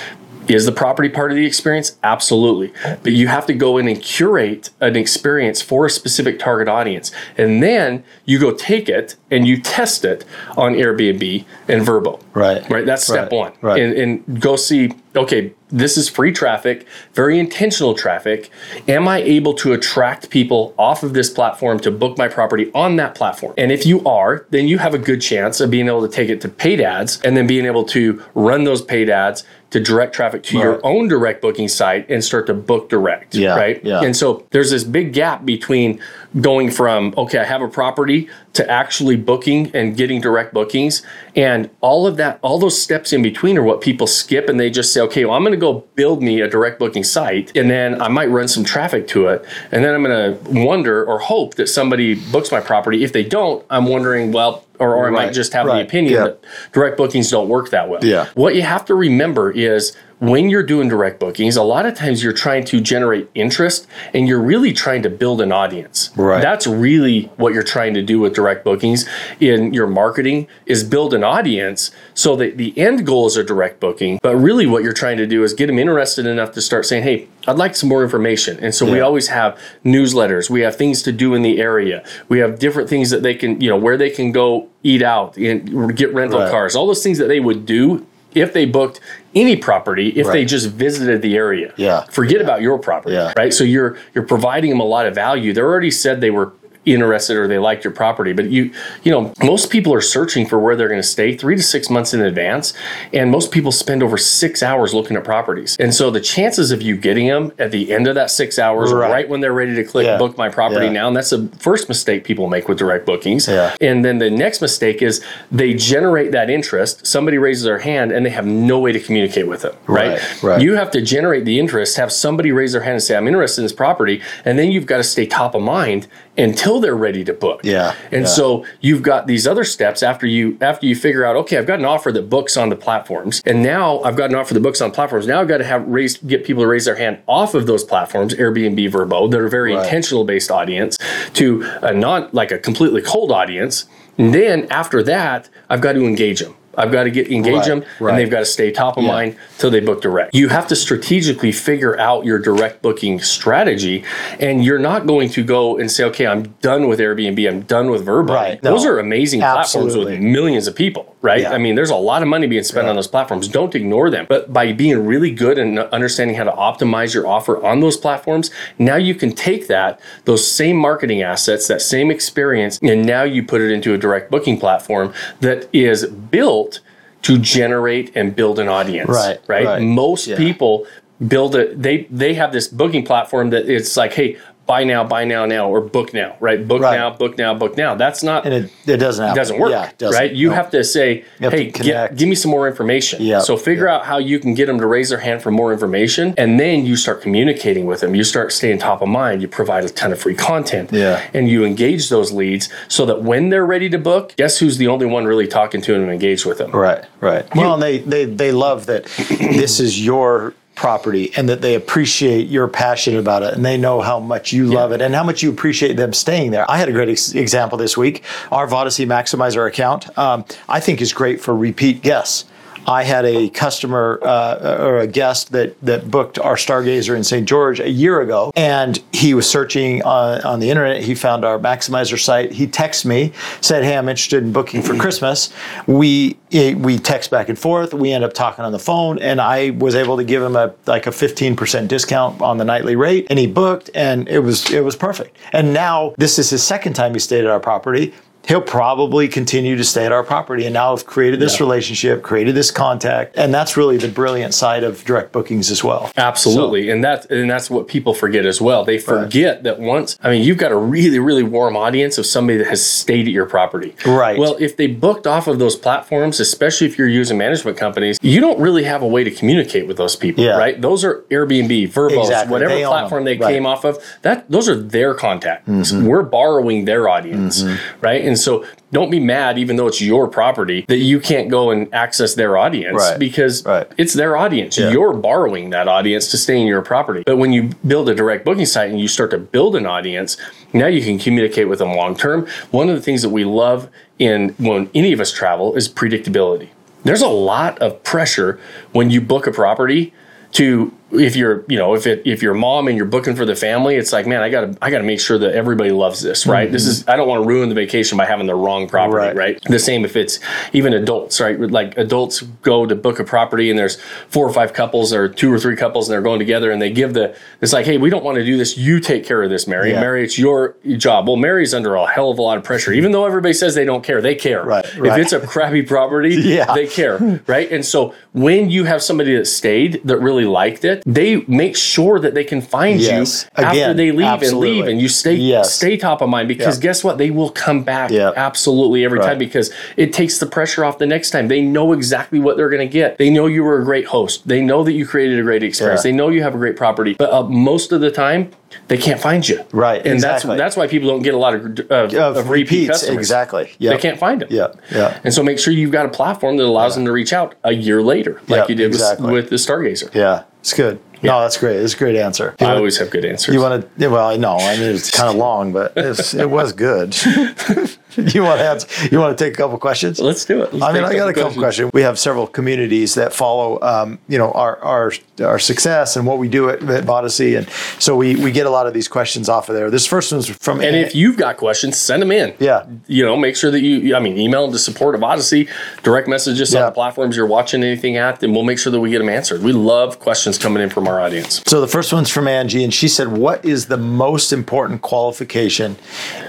Is 0.49 0.65
the 0.65 0.71
property 0.71 1.09
part 1.09 1.31
of 1.31 1.37
the 1.37 1.45
experience? 1.45 1.97
Absolutely. 2.03 2.73
But 3.03 3.11
you 3.13 3.27
have 3.27 3.45
to 3.47 3.53
go 3.53 3.77
in 3.77 3.87
and 3.87 4.01
curate 4.01 4.69
an 4.79 4.95
experience 4.95 5.61
for 5.61 5.85
a 5.85 5.89
specific 5.89 6.39
target 6.39 6.67
audience. 6.67 7.11
And 7.37 7.61
then 7.61 8.03
you 8.25 8.39
go 8.39 8.51
take 8.53 8.89
it 8.89 9.15
and 9.31 9.47
you 9.47 9.61
test 9.61 10.05
it 10.05 10.25
on 10.55 10.73
Airbnb 10.73 11.45
and 11.67 11.81
Vrbo. 11.81 12.21
Right. 12.33 12.67
Right. 12.69 12.85
That's 12.85 13.03
step 13.03 13.31
Right. 13.31 13.37
one. 13.37 13.53
Right. 13.61 13.81
And, 13.81 13.93
and 13.93 14.41
go 14.41 14.55
see, 14.55 14.93
okay, 15.15 15.53
this 15.69 15.97
is 15.97 16.07
free 16.07 16.31
traffic, 16.31 16.87
very 17.13 17.39
intentional 17.39 17.93
traffic. 17.93 18.49
Am 18.87 19.07
I 19.07 19.17
able 19.17 19.53
to 19.55 19.73
attract 19.73 20.29
people 20.29 20.73
off 20.77 21.03
of 21.03 21.13
this 21.13 21.29
platform 21.29 21.79
to 21.81 21.91
book 21.91 22.17
my 22.17 22.27
property 22.29 22.71
on 22.73 22.95
that 22.97 23.15
platform? 23.15 23.53
And 23.57 23.71
if 23.71 23.85
you 23.85 24.03
are, 24.05 24.45
then 24.51 24.67
you 24.67 24.77
have 24.77 24.93
a 24.93 24.97
good 24.97 25.21
chance 25.21 25.59
of 25.59 25.69
being 25.69 25.87
able 25.87 26.07
to 26.07 26.13
take 26.13 26.29
it 26.29 26.39
to 26.41 26.49
paid 26.49 26.79
ads 26.79 27.19
and 27.21 27.35
then 27.35 27.47
being 27.47 27.65
able 27.65 27.83
to 27.85 28.23
run 28.33 28.63
those 28.63 28.81
paid 28.81 29.09
ads 29.09 29.43
to 29.69 29.79
direct 29.81 30.13
traffic 30.13 30.43
to 30.43 30.57
your 30.57 30.79
own 30.85 31.07
direct 31.09 31.41
booking 31.41 31.67
site 31.67 32.09
and 32.09 32.23
start 32.23 32.47
to 32.47 32.53
book 32.53 32.89
direct. 32.89 33.35
Yeah, 33.35 33.55
Right. 33.55 33.83
yeah. 33.83 34.01
And 34.01 34.15
so 34.15 34.45
there's 34.51 34.71
this 34.71 34.83
big 34.85 35.11
gap 35.13 35.43
between 35.45 35.99
going 36.39 36.71
from, 36.71 37.13
okay, 37.17 37.39
I 37.39 37.43
have 37.43 37.61
a 37.61 37.67
property 37.67 38.29
to 38.53 38.69
actually 38.69 39.15
booking 39.17 39.71
and 39.75 39.95
getting 39.97 40.21
direct 40.21 40.53
bookings. 40.53 41.01
And 41.35 41.69
all 41.81 42.07
of 42.07 42.17
that, 42.17 42.39
all 42.41 42.59
those 42.59 42.81
steps 42.81 43.11
in 43.11 43.21
between 43.21 43.57
are 43.57 43.63
what 43.63 43.81
people 43.81 44.07
skip 44.07 44.47
and 44.49 44.59
they 44.59 44.69
just 44.69 44.93
say, 44.93 45.01
okay, 45.01 45.25
well, 45.25 45.35
I'm 45.35 45.43
going 45.43 45.51
to 45.51 45.59
go 45.59 45.85
build 45.95 46.23
me 46.23 46.41
a 46.41 46.49
direct 46.49 46.79
booking 46.79 47.03
site 47.03 47.55
and 47.55 47.69
then 47.69 48.01
I 48.01 48.07
might 48.07 48.29
run 48.29 48.47
some 48.47 48.63
traffic 48.63 49.07
to 49.09 49.27
it. 49.27 49.45
And 49.71 49.83
then 49.83 49.93
I'm 49.93 50.03
going 50.03 50.37
to 50.37 50.51
wonder 50.65 51.03
or 51.05 51.19
hope 51.19 51.55
that 51.55 51.67
somebody 51.67 52.15
books 52.15 52.51
my 52.51 52.61
property. 52.61 53.03
If 53.03 53.13
they 53.13 53.23
don't, 53.23 53.65
I'm 53.69 53.85
wondering, 53.85 54.31
well, 54.31 54.63
or, 54.79 54.95
or 54.95 55.07
I 55.07 55.11
might 55.11 55.33
just 55.33 55.53
have 55.53 55.67
the 55.67 55.81
opinion 55.81 56.13
yeah. 56.13 56.23
that 56.25 56.43
direct 56.71 56.97
bookings 56.97 57.29
don't 57.29 57.49
work 57.49 57.69
that 57.71 57.89
well. 57.89 58.03
Yeah. 58.03 58.29
What 58.35 58.55
you 58.55 58.61
have 58.61 58.85
to 58.85 58.95
remember 58.95 59.51
is 59.51 59.95
when 60.19 60.49
you're 60.49 60.63
doing 60.63 60.87
direct 60.89 61.19
bookings, 61.19 61.55
a 61.55 61.63
lot 61.63 61.85
of 61.85 61.93
times 61.95 62.23
you're 62.23 62.33
trying 62.33 62.65
to 62.65 62.81
generate 62.81 63.29
interest 63.35 63.85
and 64.13 64.27
you're 64.27 64.41
really 64.41 64.73
trying 64.73 65.03
to 65.03 65.09
build 65.09 65.41
an 65.41 65.51
audience. 65.51 66.09
Right. 66.15 66.41
That's 66.41 66.65
really 66.65 67.23
what 67.37 67.53
you're 67.53 67.61
trying 67.61 67.93
to 67.93 68.01
do 68.01 68.19
with 68.19 68.33
direct 68.33 68.63
bookings 68.63 69.07
in 69.39 69.73
your 69.73 69.85
marketing 69.85 70.47
is 70.65 70.83
build 70.83 71.13
an 71.13 71.23
audience 71.23 71.91
so 72.15 72.35
that 72.37 72.57
the 72.57 72.75
end 72.77 73.05
goal 73.05 73.27
is 73.27 73.37
a 73.37 73.43
direct 73.43 73.79
booking. 73.79 74.19
But 74.23 74.35
really 74.37 74.65
what 74.65 74.81
you're 74.83 74.93
trying 74.93 75.17
to 75.17 75.27
do 75.27 75.43
is 75.43 75.53
get 75.53 75.67
them 75.67 75.77
interested 75.77 76.25
enough 76.25 76.51
to 76.53 76.61
start 76.61 76.87
saying, 76.87 77.03
hey, 77.03 77.27
I'd 77.47 77.57
like 77.57 77.75
some 77.75 77.87
more 77.89 78.03
information. 78.03 78.59
And 78.59 78.73
so 78.73 78.91
we 78.91 78.99
always 78.99 79.27
have 79.27 79.59
newsletters. 79.85 80.49
We 80.49 80.61
have 80.61 80.75
things 80.75 81.03
to 81.03 81.11
do 81.11 81.35
in 81.35 81.43
the 81.43 81.61
area. 81.61 82.03
We 82.27 82.39
have 82.39 82.57
different 82.57 82.89
things 82.89 83.11
that 83.11 83.21
they 83.21 83.35
can, 83.35 83.61
you 83.61 83.69
know, 83.69 83.77
where 83.77 83.97
they 83.97 84.09
can 84.09 84.31
go 84.31 84.67
eat 84.83 85.03
out 85.03 85.37
and 85.37 85.95
get 85.95 86.13
rental 86.13 86.39
Right. 86.39 86.51
cars, 86.51 86.75
all 86.75 86.87
those 86.87 87.03
things 87.03 87.17
that 87.19 87.27
they 87.27 87.39
would 87.39 87.65
do 87.65 88.05
if 88.41 88.53
they 88.53 88.65
booked 88.65 88.99
any 89.35 89.55
property 89.55 90.09
if 90.09 90.27
they 90.27 90.45
just 90.45 90.69
visited 90.69 91.21
the 91.21 91.35
area. 91.35 91.73
Yeah. 91.77 92.05
Forget 92.05 92.41
about 92.41 92.61
your 92.61 92.79
property. 92.79 93.15
Yeah. 93.15 93.33
Right. 93.37 93.53
So 93.53 93.63
you're 93.63 93.97
you're 94.13 94.25
providing 94.25 94.69
them 94.69 94.79
a 94.79 94.85
lot 94.85 95.05
of 95.05 95.13
value. 95.15 95.53
They 95.53 95.61
already 95.61 95.91
said 95.91 96.21
they 96.21 96.31
were 96.31 96.53
interested 96.93 97.35
or 97.37 97.47
they 97.47 97.57
liked 97.57 97.83
your 97.83 97.91
property 97.93 98.33
but 98.33 98.49
you 98.49 98.71
you 99.03 99.11
know 99.11 99.33
most 99.43 99.69
people 99.69 99.93
are 99.93 100.01
searching 100.01 100.45
for 100.45 100.57
where 100.59 100.75
they're 100.75 100.87
going 100.87 101.01
to 101.01 101.07
stay 101.07 101.35
three 101.35 101.55
to 101.55 101.61
six 101.61 101.89
months 101.89 102.13
in 102.13 102.21
advance 102.21 102.73
and 103.13 103.29
most 103.29 103.51
people 103.51 103.71
spend 103.71 104.01
over 104.01 104.17
six 104.17 104.63
hours 104.63 104.93
looking 104.93 105.17
at 105.17 105.23
properties 105.23 105.75
and 105.79 105.93
so 105.93 106.09
the 106.09 106.19
chances 106.21 106.71
of 106.71 106.81
you 106.81 106.95
getting 106.95 107.27
them 107.27 107.51
at 107.59 107.71
the 107.71 107.91
end 107.91 108.07
of 108.07 108.15
that 108.15 108.31
six 108.31 108.57
hours 108.57 108.91
Right. 108.93 109.11
right, 109.11 109.29
when 109.29 109.41
they're 109.41 109.53
ready 109.53 109.75
to 109.75 109.83
click 109.83 110.05
Yeah. 110.05 110.17
book 110.17 110.37
my 110.37 110.49
property 110.49 110.85
Yeah. 110.85 110.91
now 110.93 111.07
and 111.07 111.15
that's 111.17 111.29
the 111.31 111.49
first 111.59 111.89
mistake 111.89 112.23
people 112.23 112.47
make 112.47 112.67
with 112.69 112.77
direct 112.77 113.05
bookings 113.05 113.47
Yeah. 113.47 113.75
and 113.81 114.03
then 114.05 114.17
the 114.19 114.29
next 114.29 114.61
mistake 114.61 115.01
is 115.01 115.21
they 115.51 115.73
generate 115.73 116.31
that 116.31 116.49
interest 116.49 117.05
somebody 117.05 117.37
raises 117.37 117.63
their 117.63 117.79
hand 117.79 118.11
and 118.11 118.25
they 118.25 118.29
have 118.29 118.45
no 118.45 118.79
way 118.79 118.91
to 118.93 118.99
communicate 118.99 119.47
with 119.47 119.61
them 119.63 119.75
right, 119.87 120.11
Right, 120.11 120.43
right. 120.43 120.61
you 120.61 120.75
have 120.75 120.91
to 120.91 121.01
generate 121.01 121.45
the 121.45 121.59
interest 121.59 121.97
have 121.97 122.11
somebody 122.11 122.51
raise 122.51 122.71
their 122.71 122.81
hand 122.81 122.93
and 122.93 123.03
say 123.03 123.15
i'm 123.15 123.27
interested 123.27 123.61
in 123.61 123.65
this 123.65 123.73
property 123.73 124.21
and 124.45 124.57
then 124.57 124.71
you've 124.71 124.85
got 124.85 124.97
to 124.97 125.03
stay 125.03 125.25
top 125.25 125.53
of 125.55 125.61
mind 125.61 126.07
until 126.37 126.76
they're 126.79 126.95
ready 126.95 127.23
to 127.23 127.33
book 127.33 127.61
Yeah, 127.63 127.95
and 128.11 128.21
yeah. 128.21 128.27
so 128.27 128.65
you've 128.81 129.01
got 129.03 129.27
these 129.27 129.45
other 129.47 129.63
steps 129.63 130.01
after 130.03 130.25
you 130.27 130.57
after 130.61 130.85
you 130.85 130.95
figure 130.95 131.25
out 131.25 131.35
okay 131.37 131.57
i've 131.57 131.65
got 131.67 131.79
an 131.79 131.85
offer 131.85 132.11
that 132.11 132.29
books 132.29 132.57
on 132.57 132.69
the 132.69 132.75
platforms 132.75 133.41
and 133.45 133.63
now 133.63 133.99
i've 134.01 134.15
got 134.15 134.29
an 134.29 134.35
offer 134.35 134.53
that 134.53 134.59
books 134.61 134.81
on 134.81 134.91
platforms 134.91 135.27
now 135.27 135.39
i've 135.41 135.47
got 135.47 135.57
to 135.57 135.63
have 135.65 135.85
raise 135.87 136.17
get 136.17 136.43
people 136.45 136.63
to 136.63 136.67
raise 136.67 136.85
their 136.85 136.95
hand 136.95 137.17
off 137.27 137.53
of 137.53 137.65
those 137.67 137.83
platforms 137.83 138.33
airbnb 138.35 138.77
Vrbo 138.91 139.29
that 139.31 139.39
are 139.39 139.47
very 139.49 139.73
Right. 139.75 139.83
intentional 139.83 140.23
based 140.25 140.51
audience 140.51 140.97
to 141.33 141.63
a 141.81 141.93
not 141.93 142.33
like 142.33 142.51
a 142.51 142.57
completely 142.57 143.01
cold 143.01 143.31
audience 143.31 143.85
and 144.17 144.33
then 144.33 144.67
after 144.71 145.03
that 145.03 145.49
i've 145.69 145.81
got 145.81 145.93
to 145.93 146.05
engage 146.05 146.39
them 146.39 146.55
I've 146.77 146.91
got 146.91 147.03
to 147.03 147.09
get 147.11 147.31
engage 147.31 147.55
Right, 147.55 147.65
them, 147.65 147.83
right. 147.99 148.11
and 148.11 148.19
they've 148.19 148.29
got 148.29 148.39
to 148.39 148.45
stay 148.45 148.71
top 148.71 148.97
of 148.97 149.03
Yeah. 149.03 149.11
mind 149.11 149.35
till 149.57 149.71
they 149.71 149.79
book 149.79 150.01
direct. 150.01 150.35
You 150.35 150.47
have 150.49 150.67
to 150.67 150.75
strategically 150.75 151.51
figure 151.51 151.99
out 151.99 152.23
your 152.25 152.37
direct 152.39 152.81
booking 152.81 153.19
strategy, 153.19 154.03
and 154.39 154.63
you're 154.63 154.79
not 154.79 155.07
going 155.07 155.29
to 155.29 155.43
go 155.43 155.77
and 155.77 155.89
say, 155.91 156.03
"Okay, 156.05 156.27
I'm 156.27 156.55
done 156.61 156.87
with 156.87 156.99
Airbnb. 156.99 157.47
I'm 157.47 157.61
done 157.61 157.89
with 157.89 158.05
Vrbo." 158.05 158.29
Right, 158.29 158.61
Those 158.61 158.85
are 158.85 158.99
amazing 158.99 159.39
platforms 159.41 159.97
with 159.97 160.19
millions 160.19 160.67
of 160.67 160.75
people, 160.75 161.15
right? 161.27 161.41
Yeah. 161.41 161.51
I 161.53 161.57
mean, 161.57 161.75
there's 161.75 161.89
a 161.89 161.95
lot 161.95 162.21
of 162.21 162.27
money 162.29 162.47
being 162.47 162.63
spent 162.63 162.87
on 162.87 162.95
those 162.95 163.07
platforms. 163.07 163.47
Don't 163.49 163.75
ignore 163.75 164.09
them. 164.09 164.25
But 164.29 164.53
by 164.53 164.71
being 164.71 165.05
really 165.05 165.29
good 165.31 165.57
and 165.57 165.77
understanding 165.79 166.37
how 166.37 166.45
to 166.45 166.51
optimize 166.51 167.13
your 167.13 167.27
offer 167.27 167.63
on 167.65 167.81
those 167.81 167.97
platforms, 167.97 168.49
now 168.79 168.95
you 168.95 169.13
can 169.13 169.33
take 169.33 169.67
that 169.67 169.99
those 170.25 170.49
same 170.49 170.77
marketing 170.77 171.21
assets, 171.21 171.67
that 171.67 171.81
same 171.81 172.09
experience, 172.09 172.79
and 172.81 173.05
now 173.05 173.23
you 173.23 173.43
put 173.43 173.59
it 173.61 173.71
into 173.71 173.93
a 173.93 173.97
direct 173.97 174.31
booking 174.31 174.57
platform 174.59 175.13
that 175.41 175.67
is 175.73 176.05
built 176.05 176.79
to 177.23 177.37
generate 177.37 178.15
and 178.15 178.35
build 178.35 178.57
an 178.59 178.69
audience. 178.69 179.09
Right, 179.09 179.39
Right. 179.47 179.65
right. 179.65 179.81
Most 179.81 180.27
Yeah. 180.27 180.37
people 180.37 180.85
build 181.27 181.55
it. 181.55 181.81
They 181.81 182.07
they 182.11 182.35
have 182.35 182.51
this 182.53 182.67
booking 182.67 183.03
platform 183.03 183.49
that 183.49 183.67
it's 183.67 183.97
like, 183.97 184.13
hey, 184.13 184.37
buy 184.67 184.83
now, 184.83 185.03
buy 185.03 185.23
now, 185.23 185.45
now, 185.45 185.69
or 185.69 185.81
book 185.81 186.13
now. 186.13 186.35
Right. 186.39 186.67
Book 186.67 186.81
Right. 186.81 186.97
now, 186.97 187.09
book 187.09 187.37
now, 187.37 187.53
book 187.53 187.77
now. 187.77 187.95
That's 187.95 188.21
not 188.21 188.45
and 188.45 188.53
it, 188.53 188.71
it 188.85 188.97
doesn't 188.97 189.23
happen. 189.25 189.37
it 189.37 189.41
doesn't 189.41 189.59
work, 189.59 189.71
Yeah, 189.71 189.89
it 189.89 189.97
doesn't. 189.97 190.19
right? 190.19 190.31
You 190.31 190.49
No. 190.49 190.55
have 190.55 190.69
to 190.71 190.83
say, 190.83 191.23
have 191.39 191.53
"Hey, 191.53 191.71
to 191.71 191.83
get, 191.83 192.15
give 192.17 192.27
me 192.29 192.35
some 192.35 192.51
more 192.51 192.67
information." 192.67 193.21
Yeah, 193.21 193.39
So 193.39 193.55
figure 193.57 193.87
out 193.87 194.05
how 194.05 194.17
you 194.17 194.39
can 194.39 194.53
get 194.53 194.67
them 194.67 194.79
to 194.79 194.85
raise 194.85 195.09
their 195.09 195.19
hand 195.19 195.41
for 195.41 195.49
more 195.51 195.71
information, 195.71 196.33
and 196.37 196.59
then 196.59 196.85
you 196.85 196.95
start 196.97 197.21
communicating 197.21 197.85
with 197.85 198.01
them. 198.01 198.13
You 198.13 198.23
start 198.23 198.51
staying 198.51 198.79
top 198.79 199.01
of 199.01 199.07
mind. 199.07 199.41
You 199.41 199.47
provide 199.47 199.85
a 199.85 199.89
ton 199.89 200.11
of 200.11 200.19
free 200.19 200.35
content, 200.35 200.89
Yeah. 200.91 201.21
and 201.33 201.49
you 201.49 201.63
engage 201.63 202.09
those 202.09 202.31
leads 202.31 202.69
so 202.89 203.05
that 203.05 203.23
when 203.23 203.49
they're 203.49 203.65
ready 203.65 203.89
to 203.89 203.97
book, 203.97 204.33
guess 204.37 204.59
who's 204.59 204.77
the 204.77 204.87
only 204.87 205.05
one 205.05 205.25
really 205.25 205.47
talking 205.47 205.81
to 205.81 205.93
them 205.93 206.03
and 206.03 206.11
engaged 206.11 206.45
with 206.45 206.57
them? 206.57 206.71
Right, 206.71 207.03
right. 207.21 207.45
Well, 207.55 207.73
and 207.75 207.81
they, 207.81 207.99
they, 207.99 208.25
they 208.25 208.51
love 208.51 208.85
that 208.87 209.05
this 209.29 209.79
is 209.79 210.03
your 210.05 210.53
property 210.77 211.33
and 211.35 211.49
that 211.49 211.61
they 211.61 211.73
appreciate 211.73 212.47
you're 212.47 212.67
passionate 212.67 213.19
about 213.19 213.41
it 213.41 213.53
and 213.55 213.65
they 213.65 213.77
know 213.77 213.99
how 213.99 214.19
much 214.19 214.53
you 214.53 214.67
love 214.67 214.91
it 214.91 215.01
and 215.01 215.15
how 215.15 215.23
much 215.23 215.41
you 215.41 215.49
appreciate 215.49 215.97
them 215.97 216.13
staying 216.13 216.51
there. 216.51 216.69
I 216.69 216.77
had 216.77 216.87
a 216.87 216.91
great 216.91 217.09
ex- 217.09 217.33
example 217.33 217.79
this 217.79 217.97
week. 217.97 218.23
Our 218.51 218.67
Vodyssey 218.67 219.07
Maximizer 219.07 219.67
account, 219.67 220.15
um, 220.17 220.45
I 220.69 220.79
think, 220.79 221.01
is 221.01 221.13
great 221.13 221.41
for 221.41 221.55
repeat 221.55 222.03
guests. 222.03 222.45
I 222.87 223.03
had 223.03 223.25
a 223.25 223.49
customer 223.49 224.19
uh, 224.23 224.77
or 224.79 224.99
a 224.99 225.07
guest 225.07 225.51
that 225.51 225.79
that 225.81 226.09
booked 226.09 226.39
our 226.39 226.55
Stargazer 226.55 227.17
in 227.17 227.23
St. 227.23 227.47
George 227.47 227.81
a 227.81 227.89
year 227.89 228.21
ago, 228.21 228.51
and 228.55 229.03
he 229.11 229.33
was 229.33 229.49
searching 229.49 230.01
on, 230.03 230.41
on 230.41 230.59
the 230.61 230.69
internet. 230.69 231.03
He 231.03 231.13
found 231.13 231.43
our 231.43 231.59
Maximizer 231.59 232.17
site. 232.17 232.53
He 232.53 232.65
texted 232.65 233.05
me, 233.05 233.33
said, 233.59 233.83
"Hey, 233.83 233.97
I'm 233.97 234.07
interested 234.07 234.41
in 234.41 234.53
booking 234.53 234.81
for 234.81 234.95
Christmas." 234.95 235.51
We 235.85 236.37
we 236.51 236.97
text 236.97 237.29
back 237.29 237.49
and 237.49 237.59
forth. 237.59 237.93
We 237.93 238.13
end 238.13 238.23
up 238.23 238.33
talking 238.33 238.63
on 238.63 238.71
the 238.71 238.79
phone, 238.79 239.19
and 239.19 239.41
I 239.41 239.71
was 239.71 239.93
able 239.93 240.15
to 240.15 240.23
give 240.23 240.41
him 240.41 240.55
a 240.55 240.73
like 240.85 241.07
a 241.07 241.11
15% 241.11 241.89
discount 241.89 242.41
on 242.41 242.57
the 242.57 242.65
nightly 242.65 242.95
rate, 242.95 243.27
and 243.29 243.37
he 243.37 243.47
booked, 243.47 243.89
and 243.93 244.29
it 244.29 244.39
was 244.39 244.71
it 244.71 244.83
was 244.83 244.95
perfect. 244.95 245.37
And 245.51 245.73
now 245.73 246.13
this 246.17 246.39
is 246.39 246.49
his 246.49 246.63
second 246.63 246.93
time 246.93 247.13
he 247.13 247.19
stayed 247.19 247.43
at 247.43 247.47
our 247.47 247.59
property 247.59 248.13
he'll 248.47 248.61
probably 248.61 249.27
continue 249.27 249.75
to 249.75 249.83
stay 249.83 250.05
at 250.05 250.11
our 250.11 250.23
property. 250.23 250.65
And 250.65 250.73
now 250.73 250.93
I've 250.93 251.05
created 251.05 251.39
this 251.39 251.59
yeah. 251.59 251.65
relationship, 251.65 252.23
created 252.23 252.55
this 252.55 252.71
contact, 252.71 253.37
and 253.37 253.53
that's 253.53 253.77
really 253.77 253.97
the 253.97 254.07
brilliant 254.07 254.53
side 254.53 254.83
of 254.83 255.03
direct 255.03 255.31
bookings 255.31 255.69
as 255.69 255.83
well. 255.83 256.11
Absolutely, 256.17 256.87
so, 256.87 256.93
and 256.93 257.03
that 257.03 257.29
and 257.29 257.49
that's 257.49 257.69
what 257.69 257.87
people 257.87 258.13
forget 258.13 258.45
as 258.45 258.61
well. 258.61 258.85
They 258.85 258.97
forget 258.97 259.55
right. 259.55 259.63
that 259.63 259.79
once 259.79 260.17
I 260.23 260.31
mean 260.31 260.43
you've 260.43 260.57
got 260.57 260.71
a 260.71 260.77
really 260.77 261.19
really 261.19 261.43
warm 261.43 261.75
audience 261.75 262.17
of 262.17 262.25
somebody 262.25 262.57
that 262.59 262.67
has 262.67 262.85
stayed 262.85 263.27
at 263.27 263.33
your 263.33 263.45
property. 263.45 263.95
Right. 264.05 264.39
Well, 264.39 264.55
if 264.59 264.77
they 264.77 264.87
booked 264.87 265.27
off 265.27 265.47
of 265.47 265.59
those 265.59 265.75
platforms, 265.75 266.39
especially 266.39 266.87
if 266.87 266.97
you're 266.97 267.07
using 267.07 267.37
management 267.37 267.77
companies, 267.77 268.17
you 268.21 268.39
don't 268.39 268.59
really 268.59 268.83
have 268.83 269.01
a 269.01 269.07
way 269.07 269.23
to 269.23 269.31
communicate 269.31 269.87
with 269.87 269.97
those 269.97 270.15
people. 270.15 270.43
Yeah. 270.43 270.57
Right. 270.57 270.79
Those 270.81 271.03
are 271.03 271.21
Airbnb, 271.23 271.91
Vrbo, 271.91 272.19
exactly. 272.19 272.51
whatever 272.51 272.73
they 272.73 272.85
platform 272.85 273.23
they 273.25 273.37
right. 273.37 273.53
came 273.53 273.65
off 273.65 273.83
of. 273.83 273.97
That 274.21 274.49
those 274.49 274.69
are 274.69 274.75
their 274.75 275.13
contacts. 275.13 275.69
Mm-hmm. 275.69 276.05
We're 276.05 276.23
borrowing 276.23 276.85
their 276.85 277.09
audience, 277.09 277.63
mm-hmm. 277.63 278.01
right? 278.01 278.23
And 278.23 278.36
so 278.37 278.65
don't 278.91 279.09
be 279.09 279.19
mad, 279.19 279.57
even 279.57 279.75
though 279.75 279.87
it's 279.87 280.01
your 280.01 280.27
property, 280.27 280.85
that 280.87 280.97
you 280.97 281.19
can't 281.19 281.49
go 281.49 281.71
and 281.71 281.93
access 281.93 282.35
their 282.35 282.57
audience 282.57 282.97
right. 282.97 283.19
because 283.19 283.65
right. 283.65 283.91
it's 283.97 284.13
their 284.13 284.37
audience. 284.37 284.77
Yeah. 284.77 284.91
You're 284.91 285.13
borrowing 285.13 285.69
that 285.71 285.87
audience 285.87 286.29
to 286.31 286.37
stay 286.37 286.59
in 286.59 286.67
your 286.67 286.81
property. 286.81 287.23
But 287.25 287.37
when 287.37 287.51
you 287.51 287.69
build 287.85 288.09
a 288.09 288.15
direct 288.15 288.45
booking 288.45 288.65
site 288.65 288.89
and 288.89 288.99
you 288.99 289.07
start 289.07 289.31
to 289.31 289.37
build 289.37 289.75
an 289.75 289.85
audience, 289.85 290.37
now 290.73 290.87
you 290.87 291.01
can 291.01 291.19
communicate 291.19 291.67
with 291.67 291.79
them 291.79 291.93
long 291.93 292.15
term. 292.15 292.47
One 292.71 292.89
of 292.89 292.95
the 292.95 293.01
things 293.01 293.21
that 293.21 293.29
we 293.29 293.43
love 293.45 293.89
in 294.19 294.49
when 294.57 294.89
any 294.93 295.13
of 295.13 295.19
us 295.19 295.31
travel 295.31 295.75
is 295.75 295.89
predictability. 295.89 296.69
There's 297.03 297.21
a 297.21 297.27
lot 297.27 297.79
of 297.79 298.03
pressure 298.03 298.59
when 298.91 299.09
you 299.09 299.21
book 299.21 299.47
a 299.47 299.51
property 299.51 300.13
to 300.53 300.93
if 301.11 301.35
you're 301.35 301.63
you 301.69 301.77
know 301.77 301.93
if 301.93 302.05
it 302.05 302.21
if 302.25 302.41
you're 302.41 302.53
mom 302.53 302.87
and 302.87 302.97
you're 302.97 303.05
booking 303.05 303.35
for 303.35 303.45
the 303.45 303.55
family 303.55 303.95
it's 303.95 304.11
like 304.11 304.27
man 304.27 304.41
i 304.41 304.49
gotta 304.49 304.77
i 304.81 304.89
gotta 304.89 305.03
make 305.03 305.19
sure 305.19 305.37
that 305.37 305.53
everybody 305.53 305.89
loves 305.89 306.21
this 306.21 306.45
right 306.45 306.65
mm-hmm. 306.65 306.73
this 306.73 306.85
is 306.85 307.07
i 307.07 307.15
don't 307.15 307.29
want 307.29 307.41
to 307.41 307.47
ruin 307.47 307.69
the 307.69 307.75
vacation 307.75 308.17
by 308.17 308.25
having 308.25 308.45
the 308.45 308.55
wrong 308.55 308.89
property 308.89 309.15
right. 309.15 309.35
right. 309.35 309.63
the 309.65 309.79
same 309.79 310.03
if 310.03 310.17
it's 310.17 310.39
even 310.73 310.93
adults 310.93 311.39
right 311.39 311.59
like 311.59 311.97
adults 311.97 312.41
go 312.61 312.85
to 312.85 312.93
book 312.93 313.19
a 313.19 313.23
property 313.23 313.69
and 313.69 313.79
there's 313.79 313.99
four 314.27 314.45
or 314.45 314.51
five 314.51 314.73
couples 314.73 315.13
or 315.13 315.29
two 315.29 315.51
or 315.51 315.57
three 315.57 315.77
couples 315.77 316.09
and 316.09 316.13
they're 316.13 316.21
going 316.21 316.39
together 316.39 316.71
and 316.71 316.81
they 316.81 316.91
give 316.91 317.13
the 317.13 317.35
it's 317.61 317.71
like 317.71 317.85
hey 317.85 317.97
we 317.97 318.09
don't 318.09 318.23
want 318.23 318.35
to 318.35 318.43
do 318.43 318.57
this 318.57 318.77
you 318.77 318.99
take 318.99 319.25
care 319.25 319.41
of 319.41 319.49
this 319.49 319.65
mary 319.65 319.91
yeah. 319.91 320.01
mary 320.01 320.23
it's 320.23 320.37
your 320.37 320.75
job 320.97 321.25
well 321.27 321.37
mary's 321.37 321.73
under 321.73 321.95
a 321.95 322.05
hell 322.05 322.31
of 322.31 322.37
a 322.37 322.41
lot 322.41 322.57
of 322.57 322.63
pressure 322.65 322.91
even 322.91 323.13
though 323.13 323.25
everybody 323.25 323.53
says 323.53 323.75
they 323.75 323.85
don't 323.85 324.03
care 324.03 324.21
they 324.21 324.35
care 324.35 324.65
right, 324.65 324.97
right. 324.97 325.17
if 325.17 325.25
it's 325.25 325.31
a 325.31 325.39
crappy 325.47 325.81
property 325.81 326.35
yeah. 326.43 326.73
they 326.73 326.85
care 326.85 327.41
right 327.47 327.71
and 327.71 327.85
so 327.85 328.13
when 328.33 328.69
you 328.69 328.83
have 328.83 329.01
somebody 329.01 329.35
that 329.35 329.45
stayed 329.45 330.01
that 330.03 330.17
really 330.17 330.45
liked 330.45 330.83
it 330.83 330.96
they 331.05 331.37
make 331.47 331.75
sure 331.75 332.19
that 332.19 332.33
they 332.33 332.43
can 332.43 332.61
find 332.61 332.99
yes. 332.99 333.43
you 333.43 333.49
Again, 333.55 333.65
after 333.65 333.93
they 333.93 334.11
leave 334.11 334.25
absolutely. 334.25 334.69
and 334.69 334.77
leave, 334.77 334.87
and 334.87 335.01
you 335.01 335.09
stay 335.09 335.35
yes. 335.35 335.73
stay 335.73 335.97
top 335.97 336.21
of 336.21 336.29
mind 336.29 336.47
because 336.47 336.77
guess 336.79 337.03
what? 337.03 337.17
They 337.17 337.31
will 337.31 337.49
come 337.49 337.83
back 337.83 338.11
absolutely 338.11 339.05
every 339.05 339.19
right. 339.19 339.27
time 339.27 339.37
because 339.37 339.71
it 339.95 340.13
takes 340.13 340.37
the 340.39 340.45
pressure 340.45 340.83
off 340.83 340.97
the 340.97 341.07
next 341.07 341.31
time. 341.31 341.47
They 341.47 341.61
know 341.61 341.93
exactly 341.93 342.39
what 342.39 342.57
they're 342.57 342.69
going 342.69 342.87
to 342.87 342.91
get. 342.91 343.17
They 343.17 343.29
know 343.29 343.47
you 343.47 343.63
were 343.63 343.79
a 343.79 343.83
great 343.83 344.05
host. 344.05 344.47
They 344.47 344.61
know 344.61 344.83
that 344.83 344.93
you 344.93 345.05
created 345.05 345.39
a 345.39 345.43
great 345.43 345.63
experience. 345.63 346.03
Yeah. 346.03 346.11
They 346.11 346.17
know 346.17 346.29
you 346.29 346.43
have 346.43 346.55
a 346.55 346.57
great 346.57 346.75
property. 346.75 347.13
But 347.13 347.31
uh, 347.31 347.43
most 347.43 347.91
of 347.91 348.01
the 348.01 348.11
time, 348.11 348.51
they 348.87 348.97
can't 348.97 349.19
find 349.19 349.47
you. 349.47 349.63
Right. 349.71 349.99
And 349.99 350.15
exactly. 350.15 350.49
that's 350.49 350.59
that's 350.59 350.77
why 350.77 350.87
people 350.87 351.09
don't 351.09 351.21
get 351.21 351.33
a 351.33 351.37
lot 351.37 351.55
of, 351.55 351.79
uh, 351.91 351.93
of, 351.93 352.13
of 352.13 352.49
repeat 352.49 352.71
repeats. 352.71 352.87
Customers. 352.89 353.17
Exactly. 353.17 353.71
Yeah. 353.79 353.91
They 353.91 353.97
can't 353.97 354.19
find 354.19 354.41
them. 354.41 354.49
Yeah. 354.51 354.73
Yeah. 354.91 355.19
And 355.23 355.33
so 355.33 355.43
make 355.43 355.59
sure 355.59 355.73
you've 355.73 355.91
got 355.91 356.05
a 356.05 356.09
platform 356.09 356.57
that 356.57 356.65
allows 356.65 356.95
them 356.95 357.05
to 357.05 357.11
reach 357.11 357.33
out 357.33 357.55
a 357.63 357.73
year 357.73 358.01
later, 358.01 358.41
like 358.47 358.59
yep, 358.59 358.69
you 358.69 358.75
did 358.75 358.87
exactly. 358.87 359.25
with, 359.25 359.33
with 359.33 359.49
the 359.49 359.55
Stargazer. 359.55 360.13
Yeah. 360.13 360.43
It's 360.59 360.73
good. 360.73 360.99
Yeah. 361.21 361.31
No, 361.31 361.41
that's 361.41 361.57
great. 361.57 361.77
It's 361.77 361.93
a 361.93 361.97
great 361.97 362.15
answer. 362.15 362.55
You 362.59 362.65
I 362.65 362.69
want, 362.69 362.77
always 362.77 362.97
have 362.99 363.09
good 363.09 363.25
answers. 363.25 363.55
You 363.55 363.61
want 363.61 363.97
to? 363.97 364.09
Well, 364.09 364.37
no, 364.37 364.57
I 364.57 364.77
mean 364.77 364.95
it's 364.95 365.11
kind 365.11 365.29
of 365.29 365.35
long, 365.35 365.71
but 365.71 365.93
it 365.95 366.49
was 366.49 366.73
good. 366.73 367.15
you 368.33 368.41
want 368.41 368.59
to 368.59 368.67
answer, 368.67 369.09
you 369.11 369.19
want 369.19 369.37
to 369.37 369.43
take 369.43 369.53
a 369.53 369.57
couple 369.57 369.77
questions? 369.77 370.19
Let's 370.19 370.43
do 370.43 370.63
it. 370.63 370.73
Let's 370.73 370.83
I 370.83 370.91
mean, 370.91 371.03
I 371.03 371.13
got 371.13 371.29
a 371.29 371.33
couple 371.33 371.61
questions. 371.61 371.61
questions. 371.61 371.91
We 371.93 372.01
have 372.01 372.17
several 372.17 372.47
communities 372.47 373.13
that 373.15 373.31
follow, 373.31 373.79
um, 373.81 374.17
you 374.27 374.37
know, 374.37 374.51
our, 374.51 374.77
our 374.79 375.11
our 375.39 375.59
success 375.59 376.15
and 376.15 376.25
what 376.25 376.39
we 376.39 376.49
do 376.49 376.69
at, 376.69 376.81
at 376.83 377.03
Vodyssey, 377.03 377.57
and 377.57 377.69
so 378.01 378.15
we 378.15 378.35
we 378.35 378.51
get 378.51 378.65
a 378.65 378.71
lot 378.71 378.87
of 378.87 378.93
these 378.93 379.07
questions 379.07 379.49
off 379.49 379.69
of 379.69 379.75
there. 379.75 379.91
This 379.91 380.07
first 380.07 380.31
one's 380.31 380.49
from. 380.49 380.81
And 380.81 380.95
if 380.95 381.13
you've 381.13 381.37
got 381.37 381.57
questions, 381.57 381.97
send 381.97 382.21
them 382.21 382.31
in. 382.31 382.55
Yeah. 382.59 382.87
You 383.07 383.23
know, 383.23 383.37
make 383.37 383.55
sure 383.55 383.69
that 383.69 383.81
you. 383.81 384.15
I 384.15 384.19
mean, 384.19 384.37
email 384.37 384.63
them 384.63 384.71
to 384.71 384.79
support 384.79 385.13
of 385.13 385.21
Vodyssey, 385.21 385.69
direct 386.01 386.27
messages 386.27 386.73
yeah. 386.73 386.79
on 386.79 386.85
the 386.87 386.91
platforms 386.91 387.35
you're 387.35 387.45
watching 387.45 387.83
anything 387.83 388.17
at, 388.17 388.41
and 388.41 388.53
we'll 388.53 388.63
make 388.63 388.79
sure 388.79 388.91
that 388.91 388.99
we 388.99 389.11
get 389.11 389.19
them 389.19 389.29
answered. 389.29 389.61
We 389.61 389.73
love 389.73 390.19
questions 390.19 390.57
coming 390.57 390.81
in 390.81 390.89
from 390.89 391.07
our 391.07 391.19
audience. 391.19 391.61
So 391.67 391.81
the 391.81 391.87
first 391.87 392.11
one's 392.11 392.29
from 392.29 392.47
Angie, 392.47 392.83
and 392.83 392.93
she 392.93 393.07
said, 393.07 393.37
"What 393.37 393.63
is 393.63 393.87
the 393.87 393.97
most 393.97 394.51
important 394.51 395.01
qualification 395.01 395.97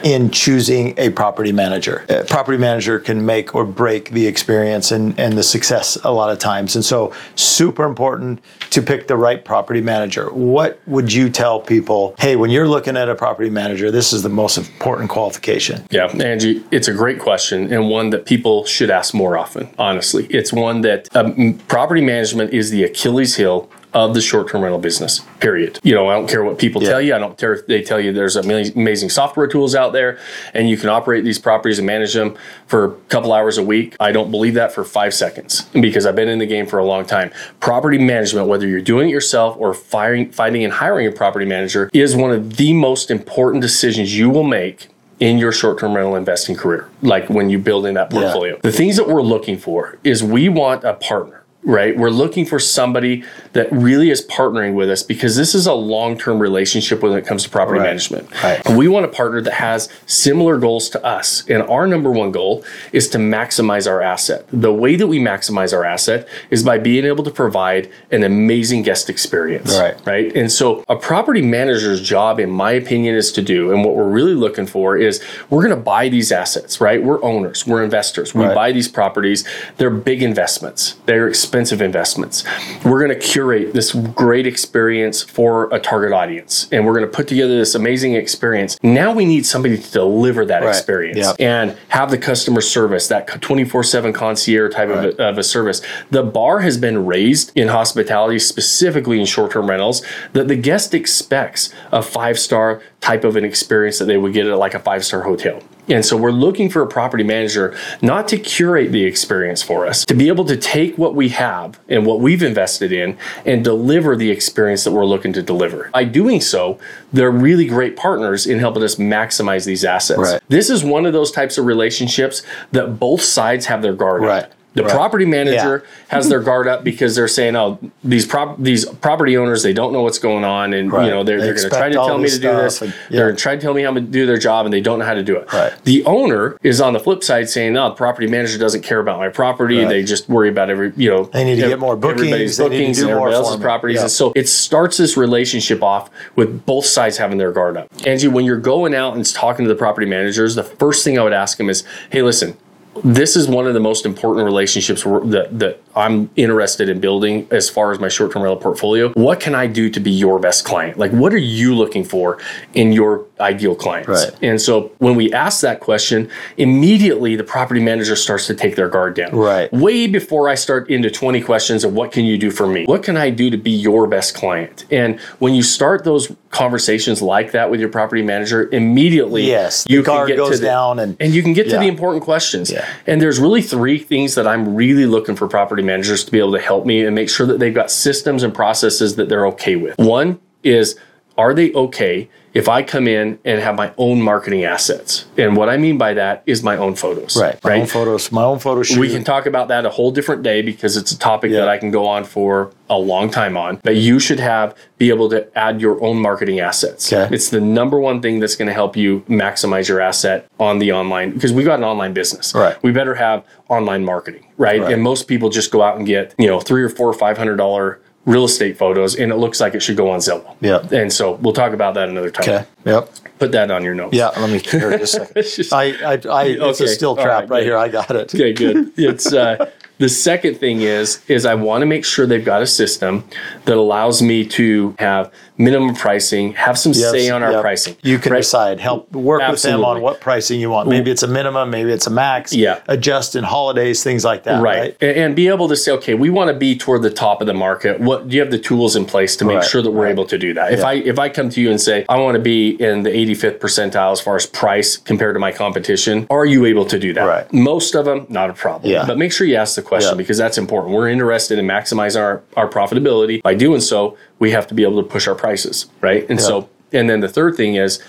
in 0.03 0.31
choosing 0.31 0.95
a 0.99 1.11
property 1.11 1.53
manager?" 1.59 2.05
Uh, 2.09 2.23
property 2.27 2.59
manager 2.59 2.99
can 2.99 3.27
make 3.27 3.55
or 3.55 3.65
break 3.65 4.11
the 4.11 4.27
experience 4.27 4.93
and, 4.93 5.19
and 5.19 5.37
the 5.37 5.43
success 5.43 5.99
a 6.05 6.13
lot 6.13 6.31
of 6.31 6.39
times. 6.39 6.75
And 6.77 6.85
so, 6.85 7.13
super 7.35 7.85
important 7.85 8.41
to 8.71 8.81
pick 8.81 9.09
the 9.09 9.17
right 9.17 9.45
property 9.45 9.83
manager. 9.83 10.31
What 10.33 10.81
would 10.87 11.13
you 11.13 11.29
tell 11.29 11.61
people? 11.61 12.15
Hey, 12.19 12.37
when 12.37 12.51
you're 12.51 12.69
looking 12.69 12.97
at 12.97 13.09
a 13.09 13.15
property 13.15 13.51
manager, 13.51 13.91
this 13.91 14.13
is 14.13 14.23
the 14.23 14.29
most 14.29 14.57
important 14.59 15.11
qualification. 15.11 15.87
Yeah, 15.91 16.07
Angie, 16.07 16.65
it's 16.71 16.89
a 16.89 16.95
great 16.95 17.19
question 17.19 17.73
and 17.73 17.91
one 17.91 18.11
that 18.11 18.27
people 18.27 18.65
should 18.65 18.91
ask 18.91 19.15
more 19.15 19.37
often, 19.37 19.69
honestly. 19.79 20.27
It's 20.27 20.53
one 20.53 20.83
that 20.83 21.15
um, 21.17 21.59
property 21.69 22.01
management 22.01 22.53
is 22.53 22.71
the 22.71 22.85
Achilles 22.85 23.37
heel 23.37 23.69
of 24.05 24.15
the 24.15 24.21
short-term 24.21 24.63
rental 24.63 24.79
business. 24.79 25.21
Period. 25.41 25.81
You 25.83 25.95
know, 25.95 26.09
I 26.09 26.15
don't 26.15 26.29
care 26.29 26.45
what 26.45 26.59
people 26.59 26.83
yeah. 26.83 26.91
tell 26.91 27.01
you. 27.01 27.15
I 27.15 27.19
don't 27.19 27.37
care 27.37 27.55
if 27.55 27.67
they 27.67 27.83
tell 27.83 27.99
you 27.99 28.13
there's 28.13 28.37
amazing 28.37 29.11
software 29.11 29.49
tools 29.49 29.75
out 29.75 29.93
there 29.93 30.19
and 30.55 30.71
you 30.71 30.77
can 30.77 30.89
operate 30.89 31.25
these 31.25 31.39
properties 31.39 31.79
and 31.79 31.87
manage 31.87 32.15
them 32.15 32.37
for 32.67 32.85
a 32.85 32.93
couple 33.09 33.33
hours 33.33 33.59
a 33.59 33.63
week. 33.63 33.97
I 33.99 34.13
don't 34.13 34.31
believe 34.31 34.55
that 34.55 34.73
for 34.73 34.85
five 34.85 35.15
seconds 35.15 35.63
because 35.73 36.07
I've 36.07 36.17
been 36.17 36.29
in 36.29 36.39
the 36.39 36.47
game 36.47 36.67
for 36.67 36.79
a 36.79 36.85
long 36.85 37.07
time. 37.07 37.33
Property 37.59 37.99
management, 37.99 38.47
whether 38.47 38.69
you're 38.69 38.81
doing 38.81 39.09
it 39.09 39.13
yourself 39.13 39.57
or 39.59 39.75
firing, 39.75 40.31
finding 40.31 40.63
and 40.63 40.73
hiring 40.73 41.09
a 41.09 41.13
property 41.13 41.45
manager, 41.45 41.91
is 41.93 42.15
one 42.15 42.31
of 42.31 42.57
the 42.57 42.73
most 42.73 43.11
important 43.11 43.63
decisions 43.63 44.17
you 44.17 44.31
will 44.31 44.45
make 44.45 44.89
in 45.21 45.39
your 45.39 45.51
short-term 45.51 45.95
rental 45.95 46.15
investing 46.15 46.55
career 46.55 46.89
like 47.03 47.29
when 47.29 47.51
you 47.51 47.59
build 47.59 47.85
in 47.87 47.95
that 47.95 48.09
portfolio 48.09 48.55
yeah. 48.55 48.61
the 48.63 48.71
things 48.71 48.97
that 48.97 49.09
we're 49.09 49.21
looking 49.21 49.59
for 49.59 49.99
is 50.05 50.23
we 50.23 50.49
want 50.49 50.85
a 50.85 50.95
partner 50.95 51.38
right? 51.69 51.97
We're 51.97 52.09
looking 52.09 52.47
for 52.47 52.59
somebody 52.59 53.23
that 53.53 53.71
really 53.71 54.09
is 54.11 54.27
partnering 54.27 54.73
with 54.73 54.89
us 54.89 55.03
because 55.03 55.37
this 55.37 55.55
is 55.55 55.67
a 55.67 55.75
long 55.75 56.19
term 56.19 56.41
relationship 56.41 57.03
when 57.03 57.13
it 57.13 57.27
comes 57.27 57.45
to 57.45 57.51
property 57.51 57.79
right. 57.79 57.87
management. 57.87 58.33
Right. 58.43 58.67
We 58.71 58.89
want 58.89 59.05
a 59.05 59.09
partner 59.09 59.43
that 59.43 59.53
has 59.53 59.91
similar 60.07 60.57
goals 60.57 60.89
to 60.91 61.05
us. 61.05 61.47
And 61.49 61.63
our 61.63 61.87
number 61.87 62.11
one 62.11 62.33
goal 62.33 62.65
is 62.93 63.09
to 63.11 63.19
maximize 63.19 63.89
our 63.89 64.01
asset. 64.01 64.47
The 64.51 64.73
way 64.73 64.97
that 64.97 65.07
we 65.07 65.21
maximize 65.21 65.75
our 65.75 65.85
asset 65.85 66.27
is 66.51 66.63
by 66.63 66.79
being 66.79 67.05
able 67.05 67.23
to 67.25 67.31
provide 67.31 67.91
an 68.11 68.25
amazing 68.25 68.83
guest 68.83 69.11
experience. 69.11 69.79
Right. 69.79 70.07
Right. 70.07 70.35
And 70.35 70.51
so 70.51 70.83
a 70.89 70.97
property 70.97 71.43
manager's 71.43 72.01
job, 72.01 72.41
in 72.41 72.51
my 72.51 72.73
opinion, 72.73 73.15
is 73.15 73.31
to 73.33 73.43
do, 73.43 73.73
and 73.73 73.85
what 73.85 73.95
we're 73.95 74.09
really 74.09 74.35
looking 74.35 74.67
for 74.67 74.97
is 74.97 75.23
we're 75.51 75.63
going 75.63 75.77
to 75.77 75.83
buy 75.83 76.09
these 76.09 76.33
assets, 76.33 76.81
right? 76.81 77.03
We're 77.03 77.23
owners, 77.23 77.67
we're 77.67 77.85
investors. 77.85 78.35
We 78.35 78.47
right. 78.47 78.55
buy 78.55 78.73
these 78.73 78.89
properties. 78.89 79.47
They're 79.77 79.91
big 79.91 80.23
investments. 80.23 80.97
They're 81.05 81.29
expensive 81.29 81.58
expensive 81.59 81.83
investments. 81.83 82.45
We're 82.85 83.05
going 83.05 83.19
to 83.19 83.27
curate 83.27 83.75
this 83.75 83.93
great 83.93 84.47
experience 84.47 85.25
for 85.25 85.69
a 85.75 85.81
target 85.81 86.13
audience 86.13 86.69
and 86.71 86.87
we're 86.87 86.95
going 86.95 87.05
to 87.05 87.11
put 87.11 87.27
together 87.27 87.59
this 87.59 87.75
amazing 87.75 88.15
experience. 88.15 88.79
Now 88.81 89.13
we 89.13 89.25
need 89.25 89.45
somebody 89.45 89.77
to 89.77 89.91
deliver 89.91 90.47
that 90.47 90.63
right. 90.63 90.69
experience 90.69 91.19
yep. 91.19 91.37
and 91.41 91.77
have 91.89 92.13
the 92.13 92.19
customer 92.19 92.61
service, 92.61 93.09
that 93.09 93.27
24 93.27 93.83
7 93.83 94.13
concierge 94.13 94.73
type 94.73 94.89
right. 94.89 95.07
of, 95.07 95.19
a, 95.19 95.29
of 95.31 95.39
a 95.39 95.43
service. 95.43 95.83
The 96.13 96.23
bar 96.23 96.61
has 96.61 96.79
been 96.79 97.05
raised 97.07 97.51
in 97.57 97.67
hospitality, 97.67 98.39
specifically 98.39 99.19
in 99.19 99.27
short 99.27 99.51
term 99.51 99.69
rentals, 99.69 100.07
that 100.35 100.47
the 100.47 100.57
guest 100.57 100.95
expects 100.95 101.75
a 101.91 102.03
five 102.03 102.39
star 102.39 102.81
type 103.01 103.25
of 103.25 103.35
an 103.35 103.45
experience 103.45 103.99
that 103.99 104.05
they 104.05 104.17
would 104.17 104.33
get 104.33 104.47
at 104.47 104.57
like 104.59 104.75
a 104.75 104.79
five 104.79 105.05
star 105.05 105.23
hotel. 105.23 105.61
And 105.89 106.05
so 106.05 106.17
we're 106.17 106.31
looking 106.31 106.69
for 106.69 106.83
a 106.83 106.87
property 106.87 107.25
manager 107.25 107.77
not 108.03 108.29
to 108.29 108.39
curate 108.39 108.93
the 108.93 109.05
experience 109.05 109.63
for 109.63 109.87
us, 109.87 110.05
to 110.07 110.15
be 110.15 110.29
able 110.29 110.45
to 110.47 110.57
take 110.57 110.97
what 110.99 111.15
we 111.15 111.31
have 111.31 111.81
and 111.89 112.07
what 112.07 112.21
we've 112.21 112.43
invested 112.43 112.93
in 112.93 113.17
and 113.45 113.65
deliver 113.65 114.17
the 114.17 114.31
experience 114.31 114.85
that 114.85 114.93
we're 114.93 115.07
looking 115.07 115.33
to 115.33 115.43
deliver. 115.43 115.91
By 115.93 116.05
doing 116.05 116.41
so, 116.41 116.79
they're 117.13 117.31
really 117.31 117.67
great 117.67 117.97
partners 117.97 118.47
in 118.47 118.59
helping 118.59 118.83
us 118.83 118.97
maximize 118.97 119.65
these 119.65 119.85
assets. 119.85 120.21
Right. 120.21 120.43
This 120.49 120.71
is 120.71 120.85
one 120.85 121.07
of 121.07 121.13
those 121.13 121.31
types 121.31 121.59
of 121.59 121.67
relationships 121.67 122.43
that 122.73 122.99
both 122.99 123.23
sides 123.23 123.67
have 123.67 123.83
their 123.83 123.95
guard 123.95 124.23
right. 124.23 124.53
The 124.83 124.89
property 124.89 125.25
manager 125.25 125.85
has 126.09 126.29
their 126.29 126.41
guard 126.41 126.69
up 126.69 126.85
because 126.85 127.15
they're 127.17 127.29
saying, 127.29 127.57
"Oh, 127.57 127.79
these 128.05 128.27
prop 128.27 128.57
these 128.59 128.85
property 128.87 129.37
owners 129.37 129.63
they 129.63 129.73
don't 129.73 129.93
know 129.93 130.03
what's 130.03 130.19
going 130.19 130.45
on, 130.45 130.73
and 130.73 130.93
Right. 130.93 131.05
you 131.05 131.11
know 131.11 131.23
they're, 131.25 131.39
They 131.39 131.47
they're 131.47 131.55
going 131.55 131.71
to 131.71 131.77
try 131.77 131.89
to 131.89 131.95
tell 131.95 132.19
me 132.19 132.29
to 132.29 132.39
do 132.39 132.49
this. 132.53 132.83
and- 132.83 132.93
They're 132.93 132.99
yeah. 133.11 133.19
going 133.27 133.37
to 133.37 133.43
try 133.43 133.55
to 133.57 133.61
tell 133.61 133.75
me 133.75 133.83
how 133.83 133.93
to 133.93 134.01
do 134.01 134.27
their 134.27 134.39
job, 134.39 134.67
and 134.67 134.73
they 134.73 134.81
don't 134.81 134.99
know 134.99 135.05
how 135.05 135.15
to 135.15 135.23
do 135.23 135.37
it." 135.37 135.53
Right. 135.53 135.73
The 135.85 136.05
owner 136.05 136.57
is 136.63 136.81
on 136.81 136.93
the 136.93 137.01
flip 137.01 137.23
side 137.25 137.49
saying, 137.49 137.73
"No, 137.75 137.89
the 137.91 137.95
property 137.95 138.27
manager 138.27 138.59
doesn't 138.59 138.83
care 138.83 139.01
about 139.01 139.19
my 139.19 139.29
property. 139.29 139.79
Right. 139.79 139.89
They 139.89 140.03
just 140.03 140.29
worry 140.29 140.49
about 140.49 140.71
every 140.71 140.93
you 140.97 141.11
know 141.11 141.25
They 141.25 141.45
need 141.45 141.57
to 141.61 141.69
get 141.69 141.79
more 141.79 141.97
bookings, 141.97 142.21
everybody's 142.23 142.57
they 142.57 142.65
need 142.65 142.69
to 142.71 142.77
bookings 142.79 142.99
do 142.99 143.09
and 143.09 143.17
more 143.17 143.29
everybody 143.29 143.47
else's 143.47 143.61
properties." 143.63 143.97
Yeah. 143.97 144.03
And 144.03 144.11
so 144.11 144.33
it 144.35 144.49
starts 144.49 144.97
this 144.97 145.17
relationship 145.17 145.83
off 145.83 146.11
with 146.37 146.65
both 146.67 146.85
sides 146.87 147.17
having 147.19 147.39
their 147.39 147.53
guard 147.53 147.77
up. 147.77 147.89
Angie, 148.07 148.29
when 148.29 148.45
you're 148.45 148.57
going 148.59 148.95
out 148.95 149.15
and 149.15 149.25
talking 149.35 149.65
to 149.65 149.69
the 149.69 149.75
property 149.79 150.07
managers, 150.07 150.55
the 150.55 150.63
first 150.65 151.05
thing 151.05 151.19
I 151.19 151.23
would 151.23 151.33
ask 151.33 151.59
them 151.59 151.69
is, 151.71 151.85
"Hey, 152.11 152.23
listen." 152.23 152.57
This 153.05 153.37
is 153.37 153.49
one 153.49 153.67
of 153.67 153.75
the 153.75 153.81
most 153.81 154.05
important 154.05 154.45
relationships 154.45 155.03
that, 155.03 155.49
that 155.53 155.88
I'm 155.99 156.31
interested 156.37 156.89
in 156.89 157.01
building 157.01 157.49
as 157.51 157.69
far 157.69 157.91
as 157.93 157.99
my 157.99 158.09
short 158.09 158.33
term 158.33 158.43
rental 158.43 158.61
portfolio. 158.61 159.11
What 159.11 159.41
can 159.41 159.55
I 159.55 159.67
do 159.67 159.91
to 159.91 160.01
be 160.01 160.11
your 160.11 160.39
best 160.39 160.65
client? 160.65 160.97
Like, 160.99 161.11
what 161.11 161.35
are 161.35 161.39
you 161.39 161.75
looking 161.75 162.05
for 162.05 162.39
in 162.75 162.93
your 162.93 163.27
ideal 163.41 163.75
clients? 163.75 164.09
Right. 164.09 164.33
And 164.43 164.61
so 164.61 164.93
when 164.99 165.17
we 165.17 165.33
ask 165.33 165.61
that 165.63 165.81
question, 165.81 166.31
immediately 166.57 167.37
the 167.37 167.45
property 167.45 167.81
manager 167.81 168.17
starts 168.17 168.47
to 168.47 168.55
take 168.55 168.77
their 168.77 168.89
guard 168.89 169.15
down. 169.15 169.35
Right. 169.35 169.73
Way 169.73 170.07
before 170.07 170.49
I 170.49 170.55
start 170.55 170.89
into 170.89 171.11
20 171.11 171.41
questions 171.43 171.85
of 171.85 171.93
what 171.95 172.13
can 172.13 172.25
you 172.25 172.39
do 172.39 172.51
for 172.51 172.67
me? 172.67 172.85
What 172.85 173.03
can 173.03 173.17
I 173.17 173.31
do 173.31 173.51
to 173.51 173.57
be 173.57 173.71
your 173.71 174.07
best 174.07 174.35
client? 174.35 174.85
And 174.91 175.19
when 175.41 175.55
you 175.55 175.63
start 175.63 176.05
those 176.05 176.33
conversations 176.51 177.21
like 177.21 177.53
that 177.53 177.71
with 177.71 177.81
your 177.81 177.89
property 177.89 178.23
manager, 178.23 178.69
immediately 178.73 179.47
Yes, 179.47 179.85
the 179.85 179.93
you 179.95 180.03
can 180.03 180.15
guard 180.15 180.29
get 180.29 180.37
goes 180.37 180.53
to 180.53 180.59
the, 180.59 180.67
down 180.67 180.99
and- 180.99 181.17
and 181.21 181.35
you 181.35 181.43
can 181.43 181.53
get 181.53 181.69
to 181.69 181.77
the 181.79 181.87
important 181.87 182.25
questions. 182.25 182.71
Yeah. 182.71 182.87
And 183.07 183.21
there's 183.21 183.39
really 183.39 183.63
three 183.63 183.99
things 183.99 184.35
that 184.35 184.47
I'm 184.47 184.75
really 184.75 185.07
looking 185.07 185.37
for 185.37 185.47
property 185.49 185.83
managers 185.89 186.25
to 186.25 186.31
be 186.31 186.39
able 186.39 186.53
to 186.53 186.61
help 186.61 186.87
me 186.87 187.05
and 187.05 187.15
make 187.15 187.29
sure 187.29 187.47
that 187.47 187.59
they've 187.59 187.75
got 187.75 187.91
systems 187.91 188.45
and 188.45 188.55
processes 188.55 189.17
that 189.17 189.29
they're 189.29 189.47
okay 189.49 189.75
with. 189.75 189.99
One 189.99 190.39
is 190.63 190.97
are 191.39 191.55
they 191.55 191.73
okay 191.73 192.29
if 192.53 192.69
I 192.69 192.83
come 192.83 193.07
in 193.07 193.39
and 193.45 193.61
have 193.61 193.77
my 193.77 193.93
own 193.97 194.21
marketing 194.21 194.65
assets? 194.65 195.27
And 195.37 195.57
what 195.57 195.69
I 195.69 195.77
mean 195.77 195.97
by 195.97 196.15
that 196.15 196.43
is 196.47 196.63
my 196.65 196.77
own 196.77 196.97
photos. 196.97 197.37
Right. 197.41 197.57
My 197.63 197.71
Right. 197.71 197.81
own 197.83 197.87
photos. 197.87 198.33
My 198.33 198.43
own 198.43 198.59
photo 198.59 198.83
shoot. 198.83 198.99
We 198.99 199.09
can 199.11 199.23
talk 199.23 199.47
about 199.47 199.69
that 199.69 199.87
a 199.87 199.91
whole 199.91 200.11
different 200.11 200.43
day 200.43 200.63
because 200.63 200.97
it's 200.97 201.13
a 201.13 201.19
topic 201.19 201.53
Yeah. 201.53 201.61
that 201.61 201.69
I 201.69 201.79
can 201.79 201.93
go 201.93 202.07
on 202.07 202.25
for 202.25 202.71
a 202.91 202.99
long 202.99 203.31
time 203.31 203.57
on. 203.57 203.79
But 203.85 203.97
you 203.97 204.19
should 204.19 204.41
have 204.41 204.75
be 204.99 205.11
able 205.11 205.29
to 205.29 205.47
add 205.57 205.81
your 205.81 206.03
own 206.03 206.19
marketing 206.19 206.59
assets. 206.59 207.13
Okay. 207.13 207.33
It's 207.33 207.51
the 207.51 207.61
number 207.61 208.01
one 208.01 208.21
thing 208.21 208.41
that's 208.41 208.57
going 208.57 208.67
to 208.69 208.75
help 208.75 208.97
you 208.97 209.23
maximize 209.29 209.89
your 209.89 210.01
asset 210.01 210.47
on 210.59 210.81
the 210.81 210.91
online 210.91 211.31
because 211.31 211.53
we've 211.53 211.67
got 211.67 211.79
an 211.79 211.85
online 211.85 212.13
business. 212.15 212.53
Right. 212.55 212.75
We 212.83 212.91
better 212.91 213.15
have 213.15 213.45
online 213.69 214.05
marketing, 214.05 214.45
right? 214.57 214.81
Right. 214.81 214.93
And 214.93 215.03
most 215.03 215.29
people 215.29 215.51
just 215.51 215.71
go 215.71 215.83
out 215.83 215.97
and 215.99 216.05
get 216.07 216.35
you 216.39 216.49
know 216.49 216.59
three 216.59 216.83
or 216.83 216.89
four 216.89 217.09
or 217.09 217.13
five 217.15 217.39
hundred 217.39 217.57
dollar 217.59 218.01
real 218.29 218.45
estate 218.45 218.77
photos, 218.77 219.17
and 219.17 219.33
it 219.33 219.37
looks 219.37 219.59
like 219.59 219.75
it 219.75 219.81
should 219.81 219.97
go 219.97 220.11
on 220.11 220.21
Zillow. 220.21 220.55
Yeah. 220.61 220.87
And 220.93 221.11
so 221.11 221.33
we'll 221.37 221.55
talk 221.55 221.73
about 221.73 221.95
that 221.95 222.11
another 222.11 222.31
time. 222.31 222.43
Okay. 222.43 222.67
Yep. 222.85 223.11
Put 223.39 223.53
that 223.53 223.71
on 223.71 223.83
your 223.83 223.95
notes. 223.95 224.15
Yeah. 224.15 224.29
Let 224.37 224.51
me 224.51 224.59
hear 224.59 224.99
just 224.99 225.17
a 225.35 225.43
second. 225.43 226.05
I, 226.05 226.13
I, 226.13 226.43
I, 226.43 226.45
it's 226.69 226.81
a 226.81 226.89
steel 226.89 227.17
trap 227.17 227.27
right, 227.27 227.51
right, 227.51 227.63
here. 227.63 227.77
I 227.77 227.89
got 227.89 228.11
it. 228.11 228.35
Okay, 228.35 228.53
good. 228.53 228.93
It's 228.99 229.33
uh, 229.33 229.71
the 229.99 230.09
second 230.09 230.57
thing 230.57 230.81
is 230.81 231.23
is 231.29 231.45
I 231.47 231.55
want 231.55 231.83
to 231.83 231.87
make 231.87 232.05
sure 232.05 232.27
they've 232.27 232.45
got 232.45 232.63
a 232.63 232.67
system 232.67 233.25
that 233.65 233.77
allows 233.77 234.23
me 234.23 234.45
to 234.47 234.95
have 234.99 235.33
minimum 235.59 235.95
pricing, 235.95 236.53
have 236.53 236.79
some 236.79 236.93
Yes, 236.93 237.11
say 237.11 237.29
on 237.31 237.43
our 237.43 237.51
yep. 237.53 237.61
pricing. 237.61 237.97
You 238.03 238.19
can 238.19 238.33
right? 238.33 238.39
decide. 238.39 238.79
Help 238.81 239.11
work 239.13 239.43
with 239.51 239.61
them 239.63 239.85
on 239.85 240.01
what 240.01 240.21
pricing 240.21 240.61
you 240.61 240.71
want. 240.71 240.89
Maybe 240.89 241.11
it's 241.11 241.25
a 241.25 241.29
minimum. 241.29 241.71
Maybe 241.71 241.91
it's 241.91 242.07
a 242.07 242.11
max. 242.11 242.53
Yeah. 242.55 242.81
Adjust 242.87 243.35
in 243.35 243.43
holidays, 243.45 244.03
things 244.05 244.25
like 244.25 244.45
that. 244.45 244.63
Right. 244.63 244.97
Right. 245.03 245.03
And, 245.03 245.35
be 245.35 245.49
able 245.49 245.69
to 245.69 245.77
say, 245.77 245.93
okay, 245.93 246.15
we 246.15 246.31
want 246.31 246.49
to 246.49 246.55
be 246.55 246.77
toward 246.77 247.03
the 247.03 247.11
top 247.11 247.41
of 247.41 247.47
the 247.47 247.55
market. 247.55 248.01
What 248.01 248.29
do 248.29 248.35
you 248.37 248.41
have 248.41 248.51
the 248.51 248.59
tools 248.59 248.95
in 248.97 249.05
place 249.05 249.37
to 249.37 249.45
make 249.45 249.57
Right, 249.59 249.65
sure 249.69 249.83
that 249.83 249.91
we're 249.91 250.07
able 250.07 250.27
to 250.27 250.39
do 250.39 250.55
that? 250.55 250.73
If 250.73 250.81
Yeah. 250.81 250.87
I 250.89 250.93
if 250.95 251.19
I 251.19 251.29
come 251.29 251.49
to 251.51 251.61
you 251.61 251.71
and 251.71 251.81
say, 251.81 252.05
I 252.09 252.19
want 252.19 252.35
to 252.37 252.41
be 252.41 252.71
in 252.81 253.03
the 253.03 253.11
85th 253.11 253.59
percentile 253.59 254.13
as 254.13 254.21
far 254.21 254.37
as 254.37 254.47
price 254.47 254.97
compared 254.97 255.35
to 255.35 255.41
my 255.41 255.51
competition, 255.53 256.27
are 256.31 256.45
you 256.47 256.65
able 256.67 256.85
to 256.87 256.99
do 256.99 257.13
that? 257.15 257.25
Right. 257.25 257.53
Most 257.53 257.95
of 257.97 258.05
them, 258.05 258.27
not 258.29 258.49
a 258.51 258.53
problem. 258.53 258.93
Yeah. 258.93 259.05
But 259.07 259.19
make 259.19 259.33
sure 259.33 259.47
you 259.47 259.57
ask 259.57 259.75
the 259.75 259.83
question 259.89 260.11
Yeah. 260.13 260.17
because 260.17 260.39
that's 260.39 260.59
important. 260.59 260.95
We're 260.95 261.09
interested 261.09 261.59
in 261.59 261.67
maximizing 261.67 262.21
our, 262.21 262.43
our 262.57 262.69
profitability. 262.69 263.43
By 263.43 263.55
doing 263.55 263.81
so, 263.81 264.17
we 264.39 264.51
have 264.53 264.67
to 264.69 264.75
be 264.75 264.83
able 264.85 265.03
to 265.03 265.09
push 265.09 265.27
our 265.27 265.35
prices, 265.35 265.87
right? 266.01 266.29
And 266.31 266.41
so 266.41 266.69
and 266.93 267.09
then 267.11 267.21
the 267.21 267.29
third 267.29 267.57
thing 267.57 267.75
is 267.75 268.01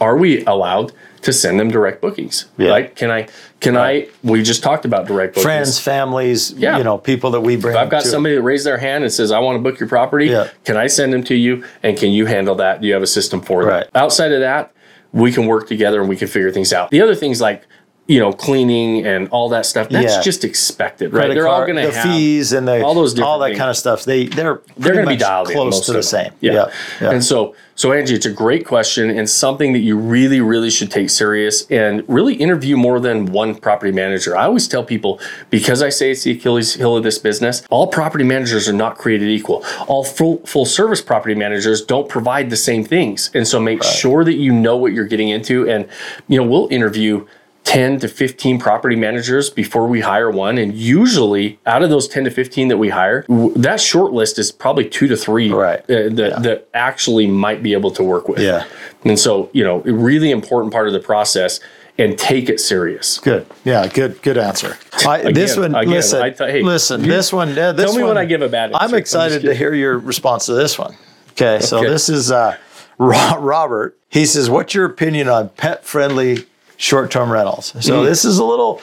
are 0.00 0.16
we 0.16 0.44
allowed 0.46 0.92
to 1.22 1.32
send 1.32 1.60
them 1.60 1.70
direct 1.70 2.00
bookings? 2.00 2.46
Yeah. 2.58 2.70
Right? 2.70 2.94
Can 2.96 3.10
I 3.10 3.28
can 3.60 3.76
I 3.76 4.08
we 4.24 4.42
just 4.42 4.62
talked 4.62 4.84
about 4.84 5.06
direct 5.06 5.34
bookings. 5.34 5.44
Friends, 5.44 5.78
families, 5.78 6.52
Yeah. 6.52 6.76
you 6.78 6.84
know, 6.84 6.98
people 6.98 7.30
that 7.30 7.40
we 7.42 7.56
bring. 7.56 7.74
If 7.76 7.80
I've 7.80 7.90
got 7.90 8.02
somebody 8.02 8.34
that 8.34 8.42
raised 8.42 8.66
their 8.66 8.78
hand 8.78 9.04
and 9.04 9.12
says, 9.12 9.30
I 9.30 9.38
want 9.38 9.56
to 9.56 9.62
book 9.62 9.78
your 9.78 9.88
property, 9.88 10.26
Yeah. 10.26 10.48
can 10.64 10.76
I 10.76 10.88
send 10.88 11.12
them 11.12 11.22
to 11.24 11.34
you? 11.36 11.64
And 11.84 11.96
can 11.96 12.10
you 12.10 12.26
handle 12.26 12.56
that? 12.56 12.80
Do 12.80 12.88
you 12.88 12.94
have 12.94 13.02
a 13.02 13.06
system 13.06 13.40
for 13.40 13.62
Right. 13.62 13.86
that? 13.92 13.96
Outside 13.98 14.32
of 14.32 14.40
that, 14.40 14.72
we 15.12 15.30
can 15.30 15.46
work 15.46 15.68
together 15.68 16.00
and 16.00 16.08
we 16.08 16.16
can 16.16 16.26
figure 16.26 16.50
things 16.50 16.72
out. 16.72 16.90
The 16.90 17.00
other 17.02 17.14
things 17.14 17.40
like, 17.40 17.62
you 18.08 18.18
know, 18.18 18.32
cleaning 18.32 19.06
and 19.06 19.28
all 19.28 19.48
that 19.50 19.64
stuff, 19.64 19.88
that's 19.88 20.16
Yeah. 20.16 20.22
just 20.22 20.44
expected, 20.44 21.12
right? 21.12 21.20
credit 21.20 21.34
They're 21.34 21.46
all 21.48 21.64
going 21.64 21.76
to 21.76 21.86
the 21.86 21.92
have 21.92 22.04
fees 22.04 22.52
and 22.52 22.66
the 22.66 22.82
all 22.82 22.94
those 22.94 23.18
all 23.20 23.38
that 23.38 23.48
things. 23.50 23.58
kind 23.58 23.70
of 23.70 23.76
stuff. 23.76 24.04
They 24.04 24.26
they're 24.26 24.60
they're 24.76 24.92
going 24.94 25.06
to 25.06 25.10
be 25.12 25.16
dialed 25.16 25.48
close 25.48 25.86
to 25.86 25.92
the 25.92 26.02
same. 26.02 26.32
Yeah. 26.40 26.52
Yeah. 26.52 26.70
yeah. 27.00 27.10
And 27.12 27.24
so, 27.24 27.54
so 27.76 27.92
Angie, 27.92 28.14
it's 28.14 28.26
a 28.26 28.32
great 28.32 28.66
question 28.66 29.08
and 29.08 29.30
something 29.30 29.72
that 29.72 29.78
you 29.78 29.96
really, 29.96 30.40
really 30.40 30.68
should 30.68 30.90
take 30.90 31.10
serious 31.10 31.64
and 31.70 32.02
really 32.08 32.34
interview 32.34 32.76
more 32.76 32.98
than 32.98 33.26
one 33.26 33.54
property 33.54 33.92
manager. 33.92 34.36
I 34.36 34.44
always 34.44 34.66
tell 34.66 34.82
people 34.84 35.20
because 35.48 35.80
I 35.80 35.88
say 35.88 36.10
it's 36.10 36.24
the 36.24 36.32
Achilles 36.32 36.74
heel 36.74 36.96
of 36.96 37.04
this 37.04 37.18
business, 37.18 37.62
all 37.70 37.86
property 37.86 38.24
managers 38.24 38.68
are 38.68 38.72
not 38.74 38.98
created 38.98 39.28
equal. 39.28 39.64
All 39.86 40.02
full 40.02 40.38
full 40.44 40.66
service 40.66 41.00
property 41.00 41.36
managers 41.36 41.80
don't 41.82 42.08
provide 42.08 42.50
the 42.50 42.56
same 42.56 42.82
things. 42.84 43.30
And 43.32 43.46
so 43.46 43.60
make 43.60 43.84
sure 43.84 44.24
that 44.24 44.34
you 44.34 44.52
know 44.52 44.76
what 44.76 44.92
you're 44.92 45.06
getting 45.06 45.28
into. 45.28 45.68
And, 45.70 45.86
you 46.26 46.36
know, 46.36 46.44
we'll 46.46 46.66
interview 46.68 47.26
10 47.64 48.00
to 48.00 48.08
15 48.08 48.58
property 48.58 48.96
managers 48.96 49.48
before 49.48 49.86
we 49.86 50.00
hire 50.00 50.30
one. 50.30 50.58
And 50.58 50.74
usually, 50.74 51.58
out 51.64 51.82
of 51.82 51.90
those 51.90 52.08
10 52.08 52.24
to 52.24 52.30
15 52.30 52.68
that 52.68 52.76
we 52.76 52.88
hire, 52.90 53.24
that 53.56 53.80
short 53.80 54.12
list 54.12 54.38
is 54.38 54.50
probably 54.52 54.88
two 54.88 55.06
to 55.08 55.16
three 55.16 55.50
Right. 55.52 55.80
uh, 55.82 56.08
that, 56.10 56.40
that 56.42 56.68
actually 56.74 57.26
might 57.26 57.62
be 57.62 57.72
able 57.72 57.90
to 57.92 58.02
work 58.02 58.28
with. 58.28 58.40
Yeah. 58.40 58.64
And 59.04 59.18
so, 59.18 59.48
you 59.52 59.62
know, 59.64 59.82
a 59.86 59.92
really 59.92 60.30
important 60.30 60.72
part 60.72 60.86
of 60.88 60.92
the 60.92 61.00
process 61.00 61.60
and 61.98 62.18
take 62.18 62.48
it 62.48 62.58
serious. 62.58 63.18
Good. 63.18 63.46
Yeah. 63.64 63.86
Good. 63.86 64.20
Good 64.22 64.38
answer. 64.38 64.76
I, 65.06 65.30
this 65.30 65.56
one. 65.56 65.74
again, 65.74 65.90
listen. 65.90 66.22
I 66.22 66.30
thought- 66.30 66.50
hey, 66.50 66.62
listen. 66.62 67.02
This 67.02 67.32
one. 67.32 67.56
Uh, 67.56 67.72
this 67.72 67.86
tell 67.86 67.94
me 67.96 68.02
one, 68.02 68.14
when 68.14 68.18
I 68.18 68.24
give 68.24 68.42
a 68.42 68.48
bad 68.48 68.72
answer. 68.72 68.78
I'm 68.82 68.90
I'm 68.90 68.94
excited 68.98 69.42
to 69.42 69.54
hear 69.54 69.72
your 69.74 69.98
response 69.98 70.46
to 70.46 70.54
this 70.54 70.78
one. 70.78 70.96
Okay. 71.32 71.60
So 71.60 71.78
Okay. 71.78 71.88
this 71.88 72.08
is 72.08 72.32
uh, 72.32 72.56
Robert. 72.98 73.96
He 74.08 74.26
says, 74.26 74.48
"What's 74.50 74.74
your 74.74 74.84
opinion 74.86 75.28
on 75.28 75.50
pet-friendly 75.50 76.46
short-term 76.82 77.30
rentals?" 77.30 77.72
So 77.80 78.02
Mm. 78.02 78.06
this 78.06 78.24
is 78.24 78.38
a 78.38 78.44
little. 78.44 78.80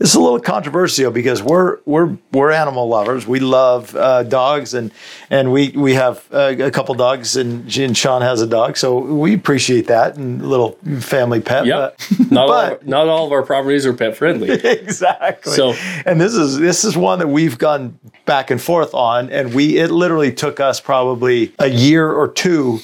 This 0.00 0.10
is 0.10 0.14
a 0.14 0.20
little 0.20 0.38
controversial 0.38 1.10
because 1.10 1.42
we're 1.42 1.78
we're 1.84 2.16
we're 2.32 2.52
animal 2.52 2.86
lovers. 2.88 3.26
We 3.26 3.40
love 3.40 3.96
uh, 3.96 4.22
dogs 4.22 4.72
and 4.72 4.92
and 5.28 5.50
we 5.50 5.70
we 5.70 5.94
have 5.94 6.24
uh, 6.32 6.54
a 6.56 6.70
couple 6.70 6.94
dogs 6.94 7.36
and, 7.36 7.76
and 7.76 7.96
Shawn 7.96 8.22
has 8.22 8.40
a 8.40 8.46
dog, 8.46 8.76
so 8.76 8.96
we 8.98 9.34
appreciate 9.34 9.88
that 9.88 10.14
and 10.16 10.40
a 10.40 10.46
little 10.46 10.78
family 11.00 11.40
pet. 11.40 11.66
Yep. 11.66 11.76
but- 11.98 12.30
Not, 12.30 12.42
all, 12.48 12.48
but- 12.68 12.86
not 12.86 13.08
all 13.08 13.26
of 13.26 13.32
our 13.32 13.42
properties 13.42 13.84
are 13.86 13.92
pet 13.92 14.16
friendly. 14.16 14.50
exactly. 14.64 15.52
So- 15.52 15.74
and 16.06 16.20
this 16.20 16.34
is 16.34 16.58
this 16.60 16.84
is 16.84 16.96
one 16.96 17.18
that 17.18 17.28
we've 17.28 17.58
gone 17.58 17.98
back 18.24 18.52
and 18.52 18.62
forth 18.62 18.94
on, 18.94 19.30
and 19.32 19.52
we 19.52 19.78
it 19.78 19.90
literally 19.90 20.30
took 20.30 20.60
us 20.60 20.78
probably 20.80 21.52
a 21.58 21.66
year 21.70 22.08
or 22.12 22.28
two 22.28 22.78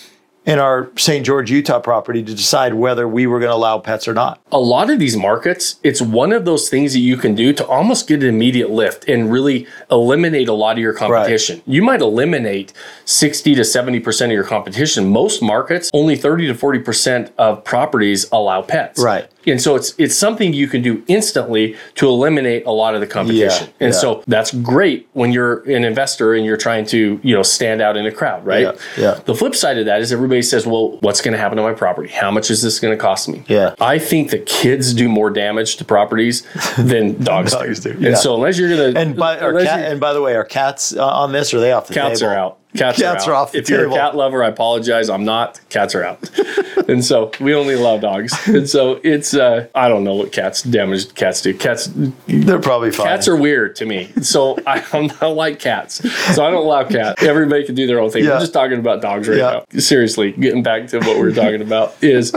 in 0.47 0.59
our 0.59 0.91
St. 0.97 1.25
George, 1.25 1.51
Utah 1.51 1.81
property 1.81 2.23
to 2.23 2.35
decide 2.35 2.75
whether 2.75 3.09
we 3.09 3.27
were 3.27 3.39
going 3.39 3.51
to 3.51 3.57
allow 3.57 3.79
pets 3.79 4.07
or 4.07 4.15
not. 4.15 4.41
a 4.53 4.59
lot 4.59 4.91
of 4.91 4.99
these 4.99 5.17
markets, 5.17 5.77
it's 5.83 6.01
one 6.01 6.33
of 6.33 6.45
those 6.45 6.69
things 6.69 6.93
that 6.93 7.01
you 7.01 7.17
can 7.17 7.35
do 7.35 7.53
to 7.53 7.67
almost 7.67 8.07
get 8.07 8.23
an 8.23 8.29
immediate 8.29 8.71
lift 8.71 9.09
and 9.09 9.33
really 9.33 9.67
eliminate 9.91 10.49
a 10.49 10.53
lot 10.53 10.77
of 10.77 10.79
your 10.79 10.93
competition. 10.93 11.63
You 11.67 11.83
might 11.83 12.01
eliminate 12.01 12.73
60 13.05 13.55
to 13.55 13.63
70% 13.63 14.25
of 14.27 14.31
your 14.31 14.45
competition. 14.45 15.09
Most 15.09 15.43
markets, 15.43 15.91
only 15.93 16.17
30 16.17 16.49
to 16.49 16.55
40% 16.55 17.33
of 17.39 17.65
properties 17.65 18.27
allow 18.31 18.63
pets. 18.63 19.03
Right. 19.03 19.29
And 19.47 19.61
so 19.61 19.77
it's 19.77 19.95
it's 19.99 20.17
something 20.17 20.53
you 20.53 20.69
can 20.69 20.83
do 20.83 21.03
instantly 21.09 21.77
to 21.97 22.09
eliminate 22.09 22.65
a 22.67 22.71
lot 22.71 22.95
of 22.95 23.01
the 23.01 23.07
competition. 23.07 23.69
Yeah, 23.69 23.87
and 23.87 23.95
yeah. 23.95 24.01
so 24.01 24.25
that's 24.27 24.53
great 24.55 25.09
when 25.13 25.33
you're 25.33 25.63
an 25.71 25.85
investor 25.85 26.35
and 26.35 26.45
you're 26.45 26.57
trying 26.57 26.87
to, 26.87 27.21
you 27.23 27.35
know, 27.35 27.43
stand 27.43 27.81
out 27.81 27.97
in 27.97 28.07
a 28.07 28.13
crowd, 28.13 28.45
right? 28.45 28.63
Yeah, 28.63 28.73
yeah. 28.97 29.15
The 29.25 29.35
flip 29.35 29.55
side 29.55 29.79
of 29.79 29.87
that 29.87 30.01
is 30.01 30.13
everybody 30.13 30.43
says, 30.43 30.67
well, 30.67 30.99
what's 31.01 31.21
going 31.21 31.33
to 31.33 31.39
happen 31.39 31.57
to 31.57 31.63
my 31.63 31.75
property? 31.75 32.09
How 32.09 32.31
much 32.31 32.51
is 32.51 32.63
this 32.63 32.81
going 32.81 32.97
to 32.97 33.01
cost 33.01 33.29
me? 33.29 33.45
Yeah. 33.49 33.75
I 33.81 33.99
think 33.99 34.31
that 34.31 34.47
kids 34.47 34.95
do 34.95 35.09
more 35.09 35.31
damage 35.31 35.77
to 35.77 35.85
properties 35.85 36.47
than 36.79 37.23
dogs, 37.23 37.53
Dogs 37.53 37.81
do. 37.81 37.95
do, 37.95 38.07
And 38.07 38.17
so 38.19 38.35
unless 38.35 38.59
you're 38.59 38.69
going 38.69 38.95
to 38.95 39.01
And 39.01 39.17
by 39.17 39.39
our 39.39 39.53
cat, 39.61 39.91
and 39.91 40.01
by 40.01 40.13
the 40.13 40.23
way, 40.23 40.35
are 40.37 40.45
cats 40.45 40.95
uh, 40.95 41.07
on 41.07 41.33
this 41.33 41.53
are 41.55 41.61
they 41.61 41.73
off 41.73 41.89
the 41.89 41.95
cats 41.95 42.21
table? 42.21 42.33
are 42.33 42.37
out. 42.37 42.59
Cats, 42.77 43.01
Cats 43.01 43.27
are, 43.29 43.31
are 43.31 43.35
out. 43.35 43.41
off 43.43 43.53
the 43.53 43.59
if 43.59 43.71
you're 43.71 43.87
a 43.89 43.91
cat 43.91 44.17
lover, 44.17 44.43
I 44.43 44.49
apologize. 44.49 45.09
I'm 45.09 45.25
not. 45.25 45.61
Cats 45.69 45.95
are 45.95 46.03
out. 46.03 46.29
and 46.89 47.05
so 47.05 47.31
we 47.41 47.55
only 47.55 47.75
allow 47.75 47.99
dogs. 47.99 48.33
And 48.49 48.69
so 48.69 49.01
it's 49.05 49.33
uh, 49.35 49.69
I 49.77 49.89
don't 49.89 50.03
know 50.03 50.15
what 50.15 50.33
cats 50.33 50.63
damage 50.63 51.15
cats 51.15 51.41
do. 51.41 51.55
Cats 51.57 51.89
They're 52.27 52.59
probably 52.59 52.91
fine. 52.91 53.07
cats 53.07 53.29
are 53.29 53.37
weird 53.37 53.77
to 53.77 53.87
me. 53.87 54.11
So 54.23 54.59
I, 54.67 54.85
I'm 54.93 55.07
not 55.07 55.37
like 55.37 55.61
cats. 55.61 55.97
So 56.35 56.45
I 56.45 56.51
don't 56.51 56.65
allow 56.65 56.83
cats. 56.85 57.23
Everybody 57.23 57.65
can 57.65 57.77
do 57.77 57.87
their 57.87 58.01
own 58.01 58.11
thing. 58.11 58.25
Yeah. 58.25 58.31
We're 58.35 58.41
just 58.41 58.53
talking 58.53 58.79
about 58.81 59.01
dogs 59.01 59.29
right 59.29 59.39
Yeah. 59.39 59.63
now. 59.73 59.79
Seriously, 59.81 60.33
getting 60.33 60.63
back 60.65 60.89
to 60.89 60.99
what 60.99 61.19
we're 61.19 61.33
talking 61.33 61.63
about 61.63 61.95
is 62.03 62.33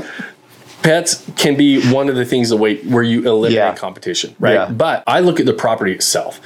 pets 0.84 1.26
can 1.36 1.58
be 1.58 1.82
one 1.92 2.08
of 2.10 2.16
the 2.16 2.26
things 2.26 2.50
that 2.50 2.58
way 2.58 2.78
where 2.84 3.04
you 3.04 3.20
eliminate 3.28 3.56
Yeah. 3.56 3.76
competition, 3.76 4.36
right? 4.40 4.54
Yeah. 4.54 4.70
But 4.70 5.04
I 5.08 5.20
look 5.22 5.40
at 5.40 5.46
the 5.48 5.54
property 5.54 5.94
itself 5.94 6.40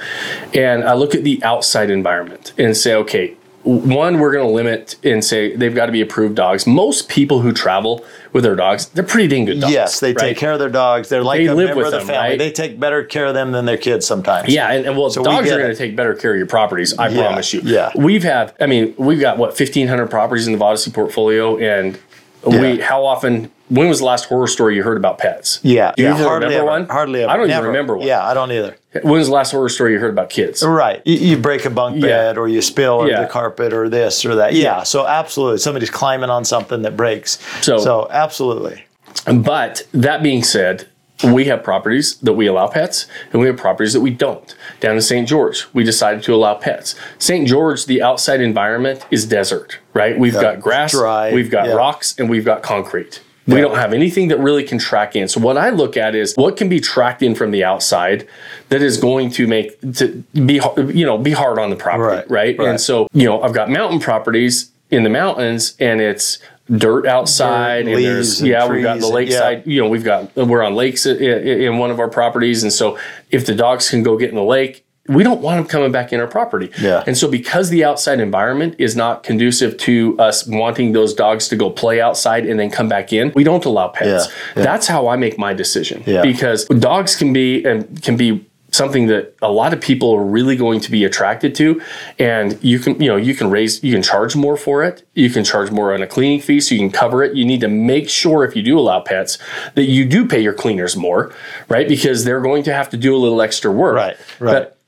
and 0.54 0.82
I 0.84 0.94
look 0.94 1.14
at 1.14 1.22
the 1.24 1.42
outside 1.44 1.90
environment 1.90 2.52
and 2.58 2.74
say, 2.76 2.94
okay, 2.94 3.36
one, 3.64 4.18
we're 4.18 4.32
going 4.32 4.46
to 4.46 4.52
limit 4.52 4.96
and 5.04 5.24
say 5.24 5.54
they've 5.56 5.74
got 5.74 5.86
to 5.86 5.92
be 5.92 6.00
approved 6.00 6.34
dogs. 6.34 6.66
Most 6.66 7.08
people 7.08 7.40
who 7.40 7.52
travel 7.52 8.04
with 8.32 8.44
their 8.44 8.56
dogs, 8.56 8.86
they're 8.88 9.04
pretty 9.04 9.28
dang 9.28 9.44
good 9.44 9.60
dogs. 9.60 9.72
Yes, 9.72 10.00
they 10.00 10.12
right? 10.12 10.18
take 10.18 10.36
care 10.36 10.52
of 10.52 10.58
their 10.58 10.68
dogs. 10.68 11.08
They're 11.08 11.22
like 11.22 11.38
They 11.38 11.46
a 11.46 11.54
live 11.54 11.66
member 11.68 11.84
with 11.84 11.86
of 11.86 11.92
the 11.92 11.98
them, 11.98 12.06
family. 12.08 12.28
right? 12.30 12.38
They 12.38 12.50
take 12.50 12.80
better 12.80 13.04
care 13.04 13.26
of 13.26 13.34
them 13.34 13.52
than 13.52 13.64
their 13.64 13.76
kids 13.76 14.06
sometimes. 14.06 14.48
Yeah, 14.48 14.70
and, 14.72 14.86
and 14.86 14.96
well, 14.96 15.10
So 15.10 15.20
we 15.20 15.26
dogs 15.26 15.46
get 15.46 15.54
are 15.58 15.62
going 15.62 15.72
to 15.72 15.78
take 15.78 15.94
better 15.96 16.14
care 16.14 16.32
of 16.32 16.38
your 16.38 16.46
properties. 16.46 16.96
I 16.98 17.08
Yeah, 17.08 17.28
promise 17.28 17.52
you. 17.52 17.60
yeah. 17.64 17.90
we've 17.94 18.22
had. 18.24 18.54
I 18.60 18.66
mean, 18.66 18.94
we've 18.98 19.20
got 19.20 19.38
what 19.38 19.56
fifteen 19.56 19.86
hundred 19.88 20.08
properties 20.10 20.46
in 20.46 20.52
the 20.52 20.58
Vodyssey 20.58 20.92
portfolio, 20.92 21.56
and 21.58 21.98
we. 22.44 22.80
How 22.80 23.04
often? 23.04 23.50
When 23.68 23.88
was 23.88 24.00
the 24.00 24.04
last 24.04 24.26
horror 24.26 24.48
story 24.48 24.76
you 24.76 24.82
heard 24.82 24.98
about 24.98 25.16
pets? 25.18 25.58
Yeah, 25.62 25.94
Do 25.96 26.02
you 26.02 26.08
yeah, 26.10 26.14
hardly 26.16 26.48
remember 26.48 26.54
ever, 26.56 26.64
one? 26.66 26.88
Hardly 26.88 27.22
ever. 27.22 27.32
I 27.32 27.36
don't 27.38 27.48
Never. 27.48 27.60
even 27.62 27.68
remember 27.68 27.96
one. 27.96 28.06
Yeah, 28.06 28.22
I 28.22 28.34
don't 28.34 28.52
either. 28.52 28.76
When 29.02 29.14
was 29.14 29.28
the 29.28 29.34
last 29.34 29.52
horror 29.52 29.70
story 29.70 29.94
you 29.94 29.98
heard 29.98 30.10
about 30.12 30.28
kids? 30.28 30.62
Right. 30.62 31.00
You, 31.06 31.14
you 31.16 31.36
break 31.38 31.64
a 31.64 31.70
bunk 31.70 31.96
Yeah. 31.96 32.02
bed 32.08 32.36
or 32.38 32.48
you 32.48 32.60
spill 32.60 33.08
Yeah. 33.08 33.22
the 33.22 33.28
carpet 33.28 33.72
or 33.72 33.88
this 33.88 34.26
or 34.26 34.34
that. 34.34 34.52
Yeah. 34.52 34.82
So 34.82 35.06
absolutely. 35.06 35.56
Somebody's 35.58 35.88
climbing 35.88 36.28
on 36.28 36.44
something 36.44 36.82
that 36.82 36.98
breaks. 36.98 37.38
So- 37.62 37.78
so 37.78 38.08
absolutely. 38.10 38.84
But 39.32 39.84
that 39.94 40.22
being 40.22 40.42
said, 40.42 40.86
we 41.22 41.44
have 41.46 41.62
properties 41.62 42.16
that 42.16 42.32
we 42.34 42.46
allow 42.46 42.66
pets 42.68 43.06
and 43.32 43.40
we 43.40 43.46
have 43.46 43.56
properties 43.56 43.92
that 43.92 44.00
we 44.00 44.10
don't. 44.10 44.54
Down 44.80 44.94
in 44.96 45.02
St. 45.02 45.26
George, 45.28 45.66
we 45.72 45.84
decided 45.84 46.22
to 46.24 46.34
allow 46.34 46.54
pets. 46.54 46.94
St. 47.18 47.46
George, 47.46 47.86
the 47.86 48.02
outside 48.02 48.40
environment 48.40 49.04
is 49.10 49.26
desert, 49.26 49.78
right? 49.94 50.18
We've 50.18 50.32
got 50.32 50.60
grass, 50.60 50.92
dry, 50.92 51.32
we've 51.32 51.50
got 51.50 51.66
yeah. 51.66 51.74
rocks, 51.74 52.18
and 52.18 52.28
we've 52.28 52.44
got 52.44 52.62
concrete. 52.62 53.20
We 53.46 53.56
Yeah. 53.56 53.62
don't 53.62 53.76
have 53.76 53.92
anything 53.92 54.28
that 54.28 54.38
really 54.38 54.62
can 54.62 54.78
track 54.78 55.16
in. 55.16 55.26
So 55.26 55.40
what 55.40 55.56
I 55.56 55.70
look 55.70 55.96
at 55.96 56.14
is 56.14 56.34
what 56.36 56.56
can 56.56 56.68
be 56.68 56.78
tracked 56.78 57.22
in 57.22 57.34
from 57.34 57.50
the 57.50 57.64
outside 57.64 58.26
that 58.68 58.82
is 58.82 58.98
going 58.98 59.30
to 59.32 59.48
make 59.48 59.80
to 59.96 60.22
be 60.46 60.60
you 60.94 61.04
know 61.04 61.18
be 61.18 61.32
hard 61.32 61.58
on 61.58 61.70
the 61.70 61.76
property, 61.76 62.18
Right, 62.18 62.30
right? 62.30 62.58
right. 62.58 62.68
And 62.68 62.80
so 62.80 63.08
you 63.12 63.26
know 63.26 63.42
I've 63.42 63.52
got 63.52 63.68
mountain 63.68 63.98
properties 63.98 64.70
in 64.92 65.02
the 65.02 65.10
mountains, 65.10 65.74
and 65.80 66.00
it's 66.00 66.38
dirt 66.76 67.06
outside, 67.06 67.84
Dirt, 67.84 67.94
and 67.94 68.04
there's 68.04 68.40
and 68.40 68.48
yeah 68.48 68.68
we've 68.68 68.82
got 68.82 68.94
the 68.94 69.00
trees 69.00 69.04
and- 69.06 69.14
lakeside 69.14 69.66
you 69.66 69.80
know 69.82 69.88
we've 69.88 70.04
got 70.04 70.34
we're 70.36 70.62
on 70.62 70.74
lakes 70.74 71.06
in, 71.06 71.16
in 71.22 71.78
one 71.78 71.90
of 71.90 71.98
our 72.00 72.08
properties 72.08 72.62
and 72.62 72.72
so 72.72 72.98
if 73.30 73.44
the 73.46 73.54
dogs 73.54 73.90
can 73.90 74.02
go 74.02 74.16
get 74.16 74.30
in 74.30 74.36
the 74.36 74.42
lake 74.42 74.84
we 75.08 75.24
don't 75.24 75.40
want 75.40 75.56
them 75.58 75.66
coming 75.66 75.90
back 75.90 76.12
in 76.12 76.20
our 76.20 76.28
property 76.28 76.70
Yeah. 76.80 77.02
and 77.06 77.18
so 77.18 77.28
because 77.28 77.70
the 77.70 77.84
outside 77.84 78.20
environment 78.20 78.76
is 78.78 78.94
not 78.94 79.24
conducive 79.24 79.76
to 79.78 80.16
us 80.20 80.46
wanting 80.46 80.92
those 80.92 81.12
dogs 81.12 81.48
to 81.48 81.56
go 81.56 81.70
play 81.70 82.00
outside 82.00 82.46
and 82.46 82.58
then 82.60 82.70
come 82.70 82.88
back 82.88 83.12
in 83.12 83.32
we 83.34 83.42
don't 83.44 83.64
allow 83.64 83.88
pets 83.88 84.28
Yeah, 84.28 84.32
yeah. 84.56 84.62
that's 84.62 84.86
how 84.86 85.08
i 85.08 85.16
make 85.16 85.36
my 85.38 85.52
decision 85.54 86.04
Yeah. 86.06 86.22
because 86.22 86.66
dogs 86.66 87.16
can 87.16 87.32
be 87.32 87.64
and 87.64 88.00
can 88.02 88.16
be 88.16 88.46
something 88.72 89.06
that 89.06 89.34
a 89.42 89.52
lot 89.52 89.72
of 89.74 89.80
people 89.80 90.12
are 90.12 90.24
really 90.24 90.56
going 90.56 90.80
to 90.80 90.90
be 90.90 91.04
attracted 91.04 91.54
to 91.54 91.80
and 92.18 92.58
you 92.64 92.78
can 92.78 92.98
you 93.00 93.06
know 93.08 93.16
you 93.16 93.34
can 93.34 93.50
raise 93.50 93.84
you 93.84 93.92
can 93.92 94.02
charge 94.02 94.34
more 94.34 94.56
for 94.56 94.82
it 94.82 95.06
you 95.14 95.28
can 95.28 95.44
charge 95.44 95.70
more 95.70 95.92
on 95.94 96.02
a 96.02 96.06
cleaning 96.06 96.40
fee 96.40 96.58
so 96.58 96.74
you 96.74 96.80
can 96.80 96.90
cover 96.90 97.22
it 97.22 97.36
you 97.36 97.44
need 97.44 97.60
to 97.60 97.68
make 97.68 98.08
sure 98.08 98.44
if 98.44 98.56
you 98.56 98.62
do 98.62 98.78
allow 98.78 98.98
pets 98.98 99.38
that 99.74 99.84
you 99.84 100.04
do 100.06 100.26
pay 100.26 100.40
your 100.40 100.54
cleaners 100.54 100.96
more 100.96 101.32
right 101.68 101.86
because 101.86 102.24
they're 102.24 102.40
going 102.40 102.62
to 102.62 102.72
have 102.72 102.88
to 102.88 102.96
do 102.96 103.14
a 103.14 103.18
little 103.18 103.42
extra 103.42 103.70
work 103.70 103.94
Right, 103.94 104.16
right. 104.40 104.52
but 104.52 104.78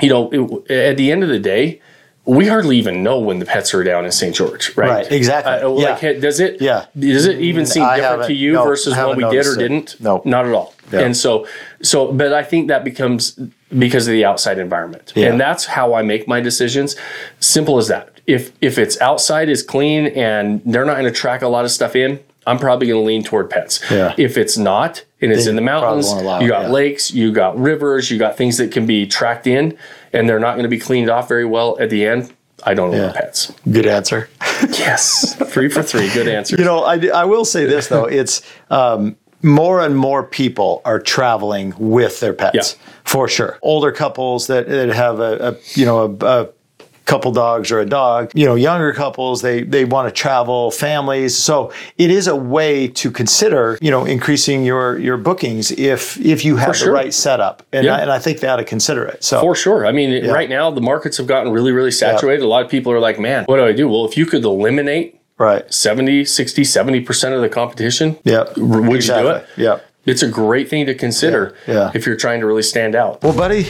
you 0.00 0.08
know 0.08 0.30
it, 0.32 0.70
at 0.70 0.96
the 0.96 1.12
end 1.12 1.22
of 1.22 1.28
the 1.28 1.38
day 1.38 1.80
we 2.24 2.46
hardly 2.48 2.76
even 2.76 3.02
know 3.02 3.18
when 3.20 3.38
the 3.38 3.46
pets 3.46 3.72
are 3.72 3.82
down 3.82 4.04
in 4.04 4.12
St. 4.12 4.34
George, 4.36 4.76
right? 4.76 4.90
Right, 4.90 5.10
exactly. 5.12 5.50
Uh, 5.66 5.70
like, 5.70 6.02
Yeah. 6.02 6.12
does 6.12 6.40
it? 6.40 6.60
Yeah. 6.60 6.84
Does 6.98 7.24
it 7.24 7.38
even 7.40 7.64
seem 7.64 7.82
I 7.84 7.96
different 7.96 8.24
to 8.26 8.34
you 8.34 8.52
no, 8.52 8.64
versus 8.64 8.94
haven't 8.94 9.16
we 9.16 9.24
did 9.30 9.46
or 9.46 9.54
it. 9.54 9.58
didn't? 9.58 9.98
No. 9.98 10.20
not 10.26 10.44
at 10.44 10.52
all. 10.52 10.74
Yeah. 10.92 11.00
And 11.00 11.16
so, 11.16 11.46
so, 11.82 12.12
but 12.12 12.32
I 12.32 12.42
think 12.42 12.68
that 12.68 12.84
becomes 12.84 13.38
because 13.76 14.06
of 14.08 14.12
the 14.12 14.24
outside 14.24 14.58
environment, 14.58 15.12
Yeah. 15.14 15.26
and 15.28 15.40
that's 15.40 15.66
how 15.66 15.94
I 15.94 16.02
make 16.02 16.26
my 16.26 16.40
decisions. 16.40 16.96
Simple 17.40 17.78
as 17.78 17.88
that. 17.88 18.10
If 18.26 18.52
if 18.60 18.78
it's 18.78 19.00
outside 19.00 19.48
is 19.48 19.62
clean 19.62 20.06
and 20.08 20.62
they're 20.64 20.84
not 20.84 20.98
going 20.98 21.12
to 21.12 21.18
track 21.18 21.42
a 21.42 21.48
lot 21.48 21.64
of 21.64 21.70
stuff 21.70 21.94
in, 21.96 22.20
I'm 22.46 22.58
probably 22.58 22.86
going 22.86 23.00
to 23.02 23.06
lean 23.06 23.22
toward 23.24 23.50
pets. 23.50 23.80
Yeah. 23.90 24.14
If 24.16 24.36
it's 24.38 24.56
not 24.56 25.04
and 25.20 25.32
it's 25.32 25.46
in 25.46 25.56
the 25.56 25.62
mountains, 25.62 26.08
allow 26.10 26.40
you 26.40 26.48
got 26.48 26.62
yeah. 26.62 26.68
lakes, 26.68 27.10
you 27.10 27.32
got 27.32 27.58
rivers, 27.58 28.10
you 28.10 28.18
got 28.18 28.36
things 28.36 28.56
that 28.56 28.70
can 28.72 28.86
be 28.86 29.06
tracked 29.06 29.46
in, 29.46 29.76
and 30.12 30.28
they're 30.28 30.38
not 30.38 30.52
going 30.52 30.62
to 30.62 30.68
be 30.68 30.78
cleaned 30.78 31.10
off 31.10 31.28
very 31.28 31.44
well 31.44 31.76
at 31.80 31.90
the 31.90 32.06
end. 32.06 32.32
I 32.64 32.74
don't 32.74 32.92
allow 32.94 33.12
pets. 33.12 33.52
Good 33.70 33.86
answer. 33.86 34.28
Yes, 34.70 35.34
three 35.52 35.68
for 35.68 35.82
three. 35.82 36.12
Good 36.12 36.26
answer. 36.38 36.56
You 36.56 36.64
know, 36.64 36.82
I, 36.84 37.06
I 37.08 37.24
will 37.24 37.44
say 37.44 37.66
this 37.66 37.88
though: 37.88 38.06
it's 38.06 38.42
um, 38.70 39.16
more 39.42 39.80
and 39.80 39.96
more 39.96 40.22
people 40.24 40.80
are 40.84 40.98
traveling 40.98 41.74
with 41.78 42.20
their 42.20 42.32
pets 42.32 42.54
Yeah. 42.78 42.90
for 43.04 43.28
sure. 43.28 43.58
Older 43.62 43.92
couples 43.92 44.46
that, 44.48 44.68
that 44.68 44.88
have 44.88 45.20
a, 45.20 45.50
a 45.50 45.56
you 45.78 45.84
know 45.86 46.16
a, 46.20 46.26
a 46.42 46.48
couple 47.04 47.32
dogs 47.32 47.72
or 47.72 47.80
a 47.80 47.86
dog. 47.86 48.30
You 48.34 48.44
know, 48.44 48.54
younger 48.54 48.92
couples 48.92 49.40
they 49.40 49.62
they 49.62 49.84
want 49.86 50.08
to 50.14 50.20
travel, 50.20 50.70
families. 50.70 51.36
So 51.36 51.72
it 51.96 52.10
is 52.10 52.26
a 52.26 52.36
way 52.36 52.88
to 52.88 53.10
consider 53.10 53.78
you 53.80 53.90
know 53.90 54.04
increasing 54.04 54.64
your 54.64 54.98
your 54.98 55.16
bookings 55.16 55.70
if 55.70 56.18
if 56.20 56.44
you 56.44 56.56
have 56.56 56.76
sure. 56.76 56.88
the 56.88 56.92
right 56.92 57.14
setup, 57.14 57.62
and 57.72 57.86
Yeah. 57.86 57.96
I, 57.96 58.00
and 58.00 58.10
I 58.12 58.18
think 58.18 58.40
they 58.40 58.48
ought 58.48 58.56
to 58.56 58.64
consider 58.64 59.04
it. 59.06 59.24
So 59.24 59.40
For 59.40 59.54
sure. 59.54 59.86
I 59.86 59.92
mean, 59.92 60.28
right 60.30 60.50
now 60.50 60.70
the 60.70 60.80
markets 60.82 61.16
have 61.16 61.26
gotten 61.26 61.52
really, 61.52 61.72
really 61.72 61.92
saturated. 61.92 62.42
A 62.44 62.48
lot 62.48 62.62
of 62.64 62.70
people 62.70 62.92
are 62.92 63.00
like, 63.00 63.18
man, 63.18 63.44
what 63.46 63.56
do 63.56 63.64
I 63.64 63.72
do? 63.72 63.88
Well, 63.88 64.04
if 64.04 64.16
you 64.16 64.26
could 64.26 64.44
eliminate 64.44 65.17
right, 65.38 65.72
70, 65.72 66.24
60, 66.24 66.62
70% 66.62 67.34
of 67.34 67.40
the 67.42 67.48
competition, 67.48 68.18
yeah, 68.24 68.44
would 68.56 69.04
you 69.04 69.14
do 69.14 69.28
it? 69.28 69.46
Yeah. 69.56 69.80
It's 70.08 70.22
a 70.22 70.28
great 70.28 70.68
thing 70.68 70.86
to 70.86 70.94
consider 70.94 71.54
Yeah, 71.66 71.74
yeah. 71.74 71.90
if 71.94 72.06
you're 72.06 72.16
trying 72.16 72.40
to 72.40 72.46
really 72.46 72.62
stand 72.62 72.94
out. 72.94 73.22
Well, 73.22 73.34
buddy, 73.36 73.64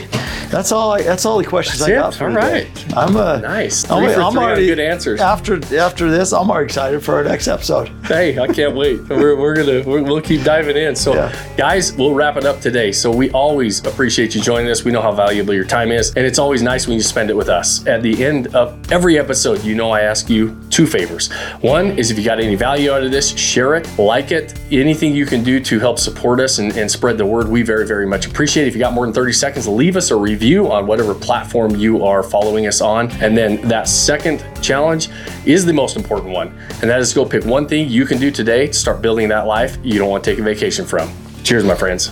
that's 0.49 0.71
all. 0.71 0.93
I, 0.93 1.01
that's 1.03 1.25
all 1.25 1.37
the 1.37 1.43
questions 1.45 1.81
I 1.81 1.91
it. 1.91 1.95
got 1.95 2.13
for 2.13 2.29
All 2.29 2.35
right. 2.35 2.67
I'm 2.97 3.15
uh, 3.17 3.37
Nice. 3.39 3.89
I'm, 3.91 4.03
Three 4.03 4.13
for 4.13 4.21
I'm 4.21 4.31
three 4.33 4.41
already 4.41 4.65
good 4.67 4.79
answers. 4.79 5.19
After 5.21 5.55
after 5.77 6.09
this, 6.09 6.31
I'm 6.33 6.49
already 6.49 6.65
excited 6.65 7.03
for 7.03 7.15
our 7.15 7.23
next 7.23 7.47
episode. 7.47 7.89
Hey, 8.09 8.39
I 8.39 8.47
can't 8.47 8.75
wait. 8.75 9.07
We're, 9.07 9.35
we're 9.39 9.55
gonna 9.55 9.83
we're, 9.85 10.01
we'll 10.01 10.19
keep 10.21 10.43
diving 10.43 10.75
in. 10.75 10.95
So, 10.95 11.13
Yeah. 11.13 11.31
guys, 11.55 11.93
we'll 11.93 12.15
wrap 12.15 12.37
it 12.37 12.45
up 12.45 12.59
today. 12.59 12.91
So 12.91 13.11
we 13.11 13.29
always 13.31 13.85
appreciate 13.85 14.33
you 14.33 14.41
joining 14.41 14.71
us. 14.71 14.83
We 14.83 14.91
know 14.91 15.01
how 15.01 15.11
valuable 15.11 15.53
your 15.53 15.63
time 15.65 15.91
is, 15.91 16.09
and 16.15 16.25
it's 16.25 16.39
always 16.39 16.63
nice 16.63 16.87
when 16.87 16.97
you 16.97 17.03
spend 17.03 17.29
it 17.29 17.35
with 17.37 17.49
us. 17.49 17.85
At 17.85 18.01
the 18.01 18.25
end 18.25 18.55
of 18.55 18.91
every 18.91 19.19
episode, 19.19 19.63
you 19.63 19.75
know 19.75 19.91
I 19.91 20.01
ask 20.01 20.27
you 20.27 20.57
two 20.71 20.87
favors. 20.87 21.31
One 21.61 21.91
is 21.99 22.09
if 22.09 22.17
you 22.17 22.25
got 22.25 22.39
any 22.39 22.55
value 22.55 22.91
out 22.91 23.03
of 23.03 23.11
this, 23.11 23.29
share 23.37 23.75
it, 23.75 23.87
like 23.99 24.31
it, 24.31 24.57
anything 24.71 25.13
you 25.13 25.27
can 25.27 25.43
do 25.43 25.59
to 25.59 25.79
help 25.79 25.99
support 25.99 26.28
us 26.37 26.59
and, 26.59 26.75
and 26.77 26.91
spread 26.91 27.17
the 27.17 27.25
word. 27.25 27.47
We 27.47 27.61
very 27.61 27.87
very 27.87 28.05
much 28.05 28.27
appreciate. 28.27 28.65
it. 28.65 28.67
If 28.67 28.73
you 28.75 28.79
got 28.79 28.93
more 28.93 29.05
than 29.05 29.13
thirty 29.13 29.31
seconds, 29.33 29.67
leave 29.67 29.95
us 29.95 30.11
a 30.11 30.15
review 30.15 30.69
on 30.69 30.85
whatever 30.85 31.15
platform 31.15 31.75
you 31.75 32.03
are 32.03 32.21
following 32.23 32.67
us 32.67 32.81
on, 32.81 33.09
and 33.23 33.37
then 33.37 33.61
that 33.69 33.87
second 33.87 34.43
challenge 34.61 35.09
is 35.45 35.65
the 35.65 35.73
most 35.73 35.95
important 35.95 36.33
one, 36.33 36.49
and 36.81 36.89
that 36.89 36.99
is 36.99 37.13
go 37.13 37.25
pick 37.25 37.45
one 37.45 37.67
thing 37.67 37.87
you 37.87 38.05
can 38.05 38.19
do 38.19 38.31
today 38.31 38.67
to 38.67 38.73
start 38.73 39.01
building 39.01 39.29
that 39.29 39.47
life 39.47 39.77
you 39.81 39.97
don't 39.97 40.09
want 40.09 40.23
to 40.23 40.29
take 40.29 40.39
a 40.39 40.43
vacation 40.43 40.85
from. 40.85 41.09
Cheers, 41.43 41.63
my 41.63 41.75
friends. 41.75 42.11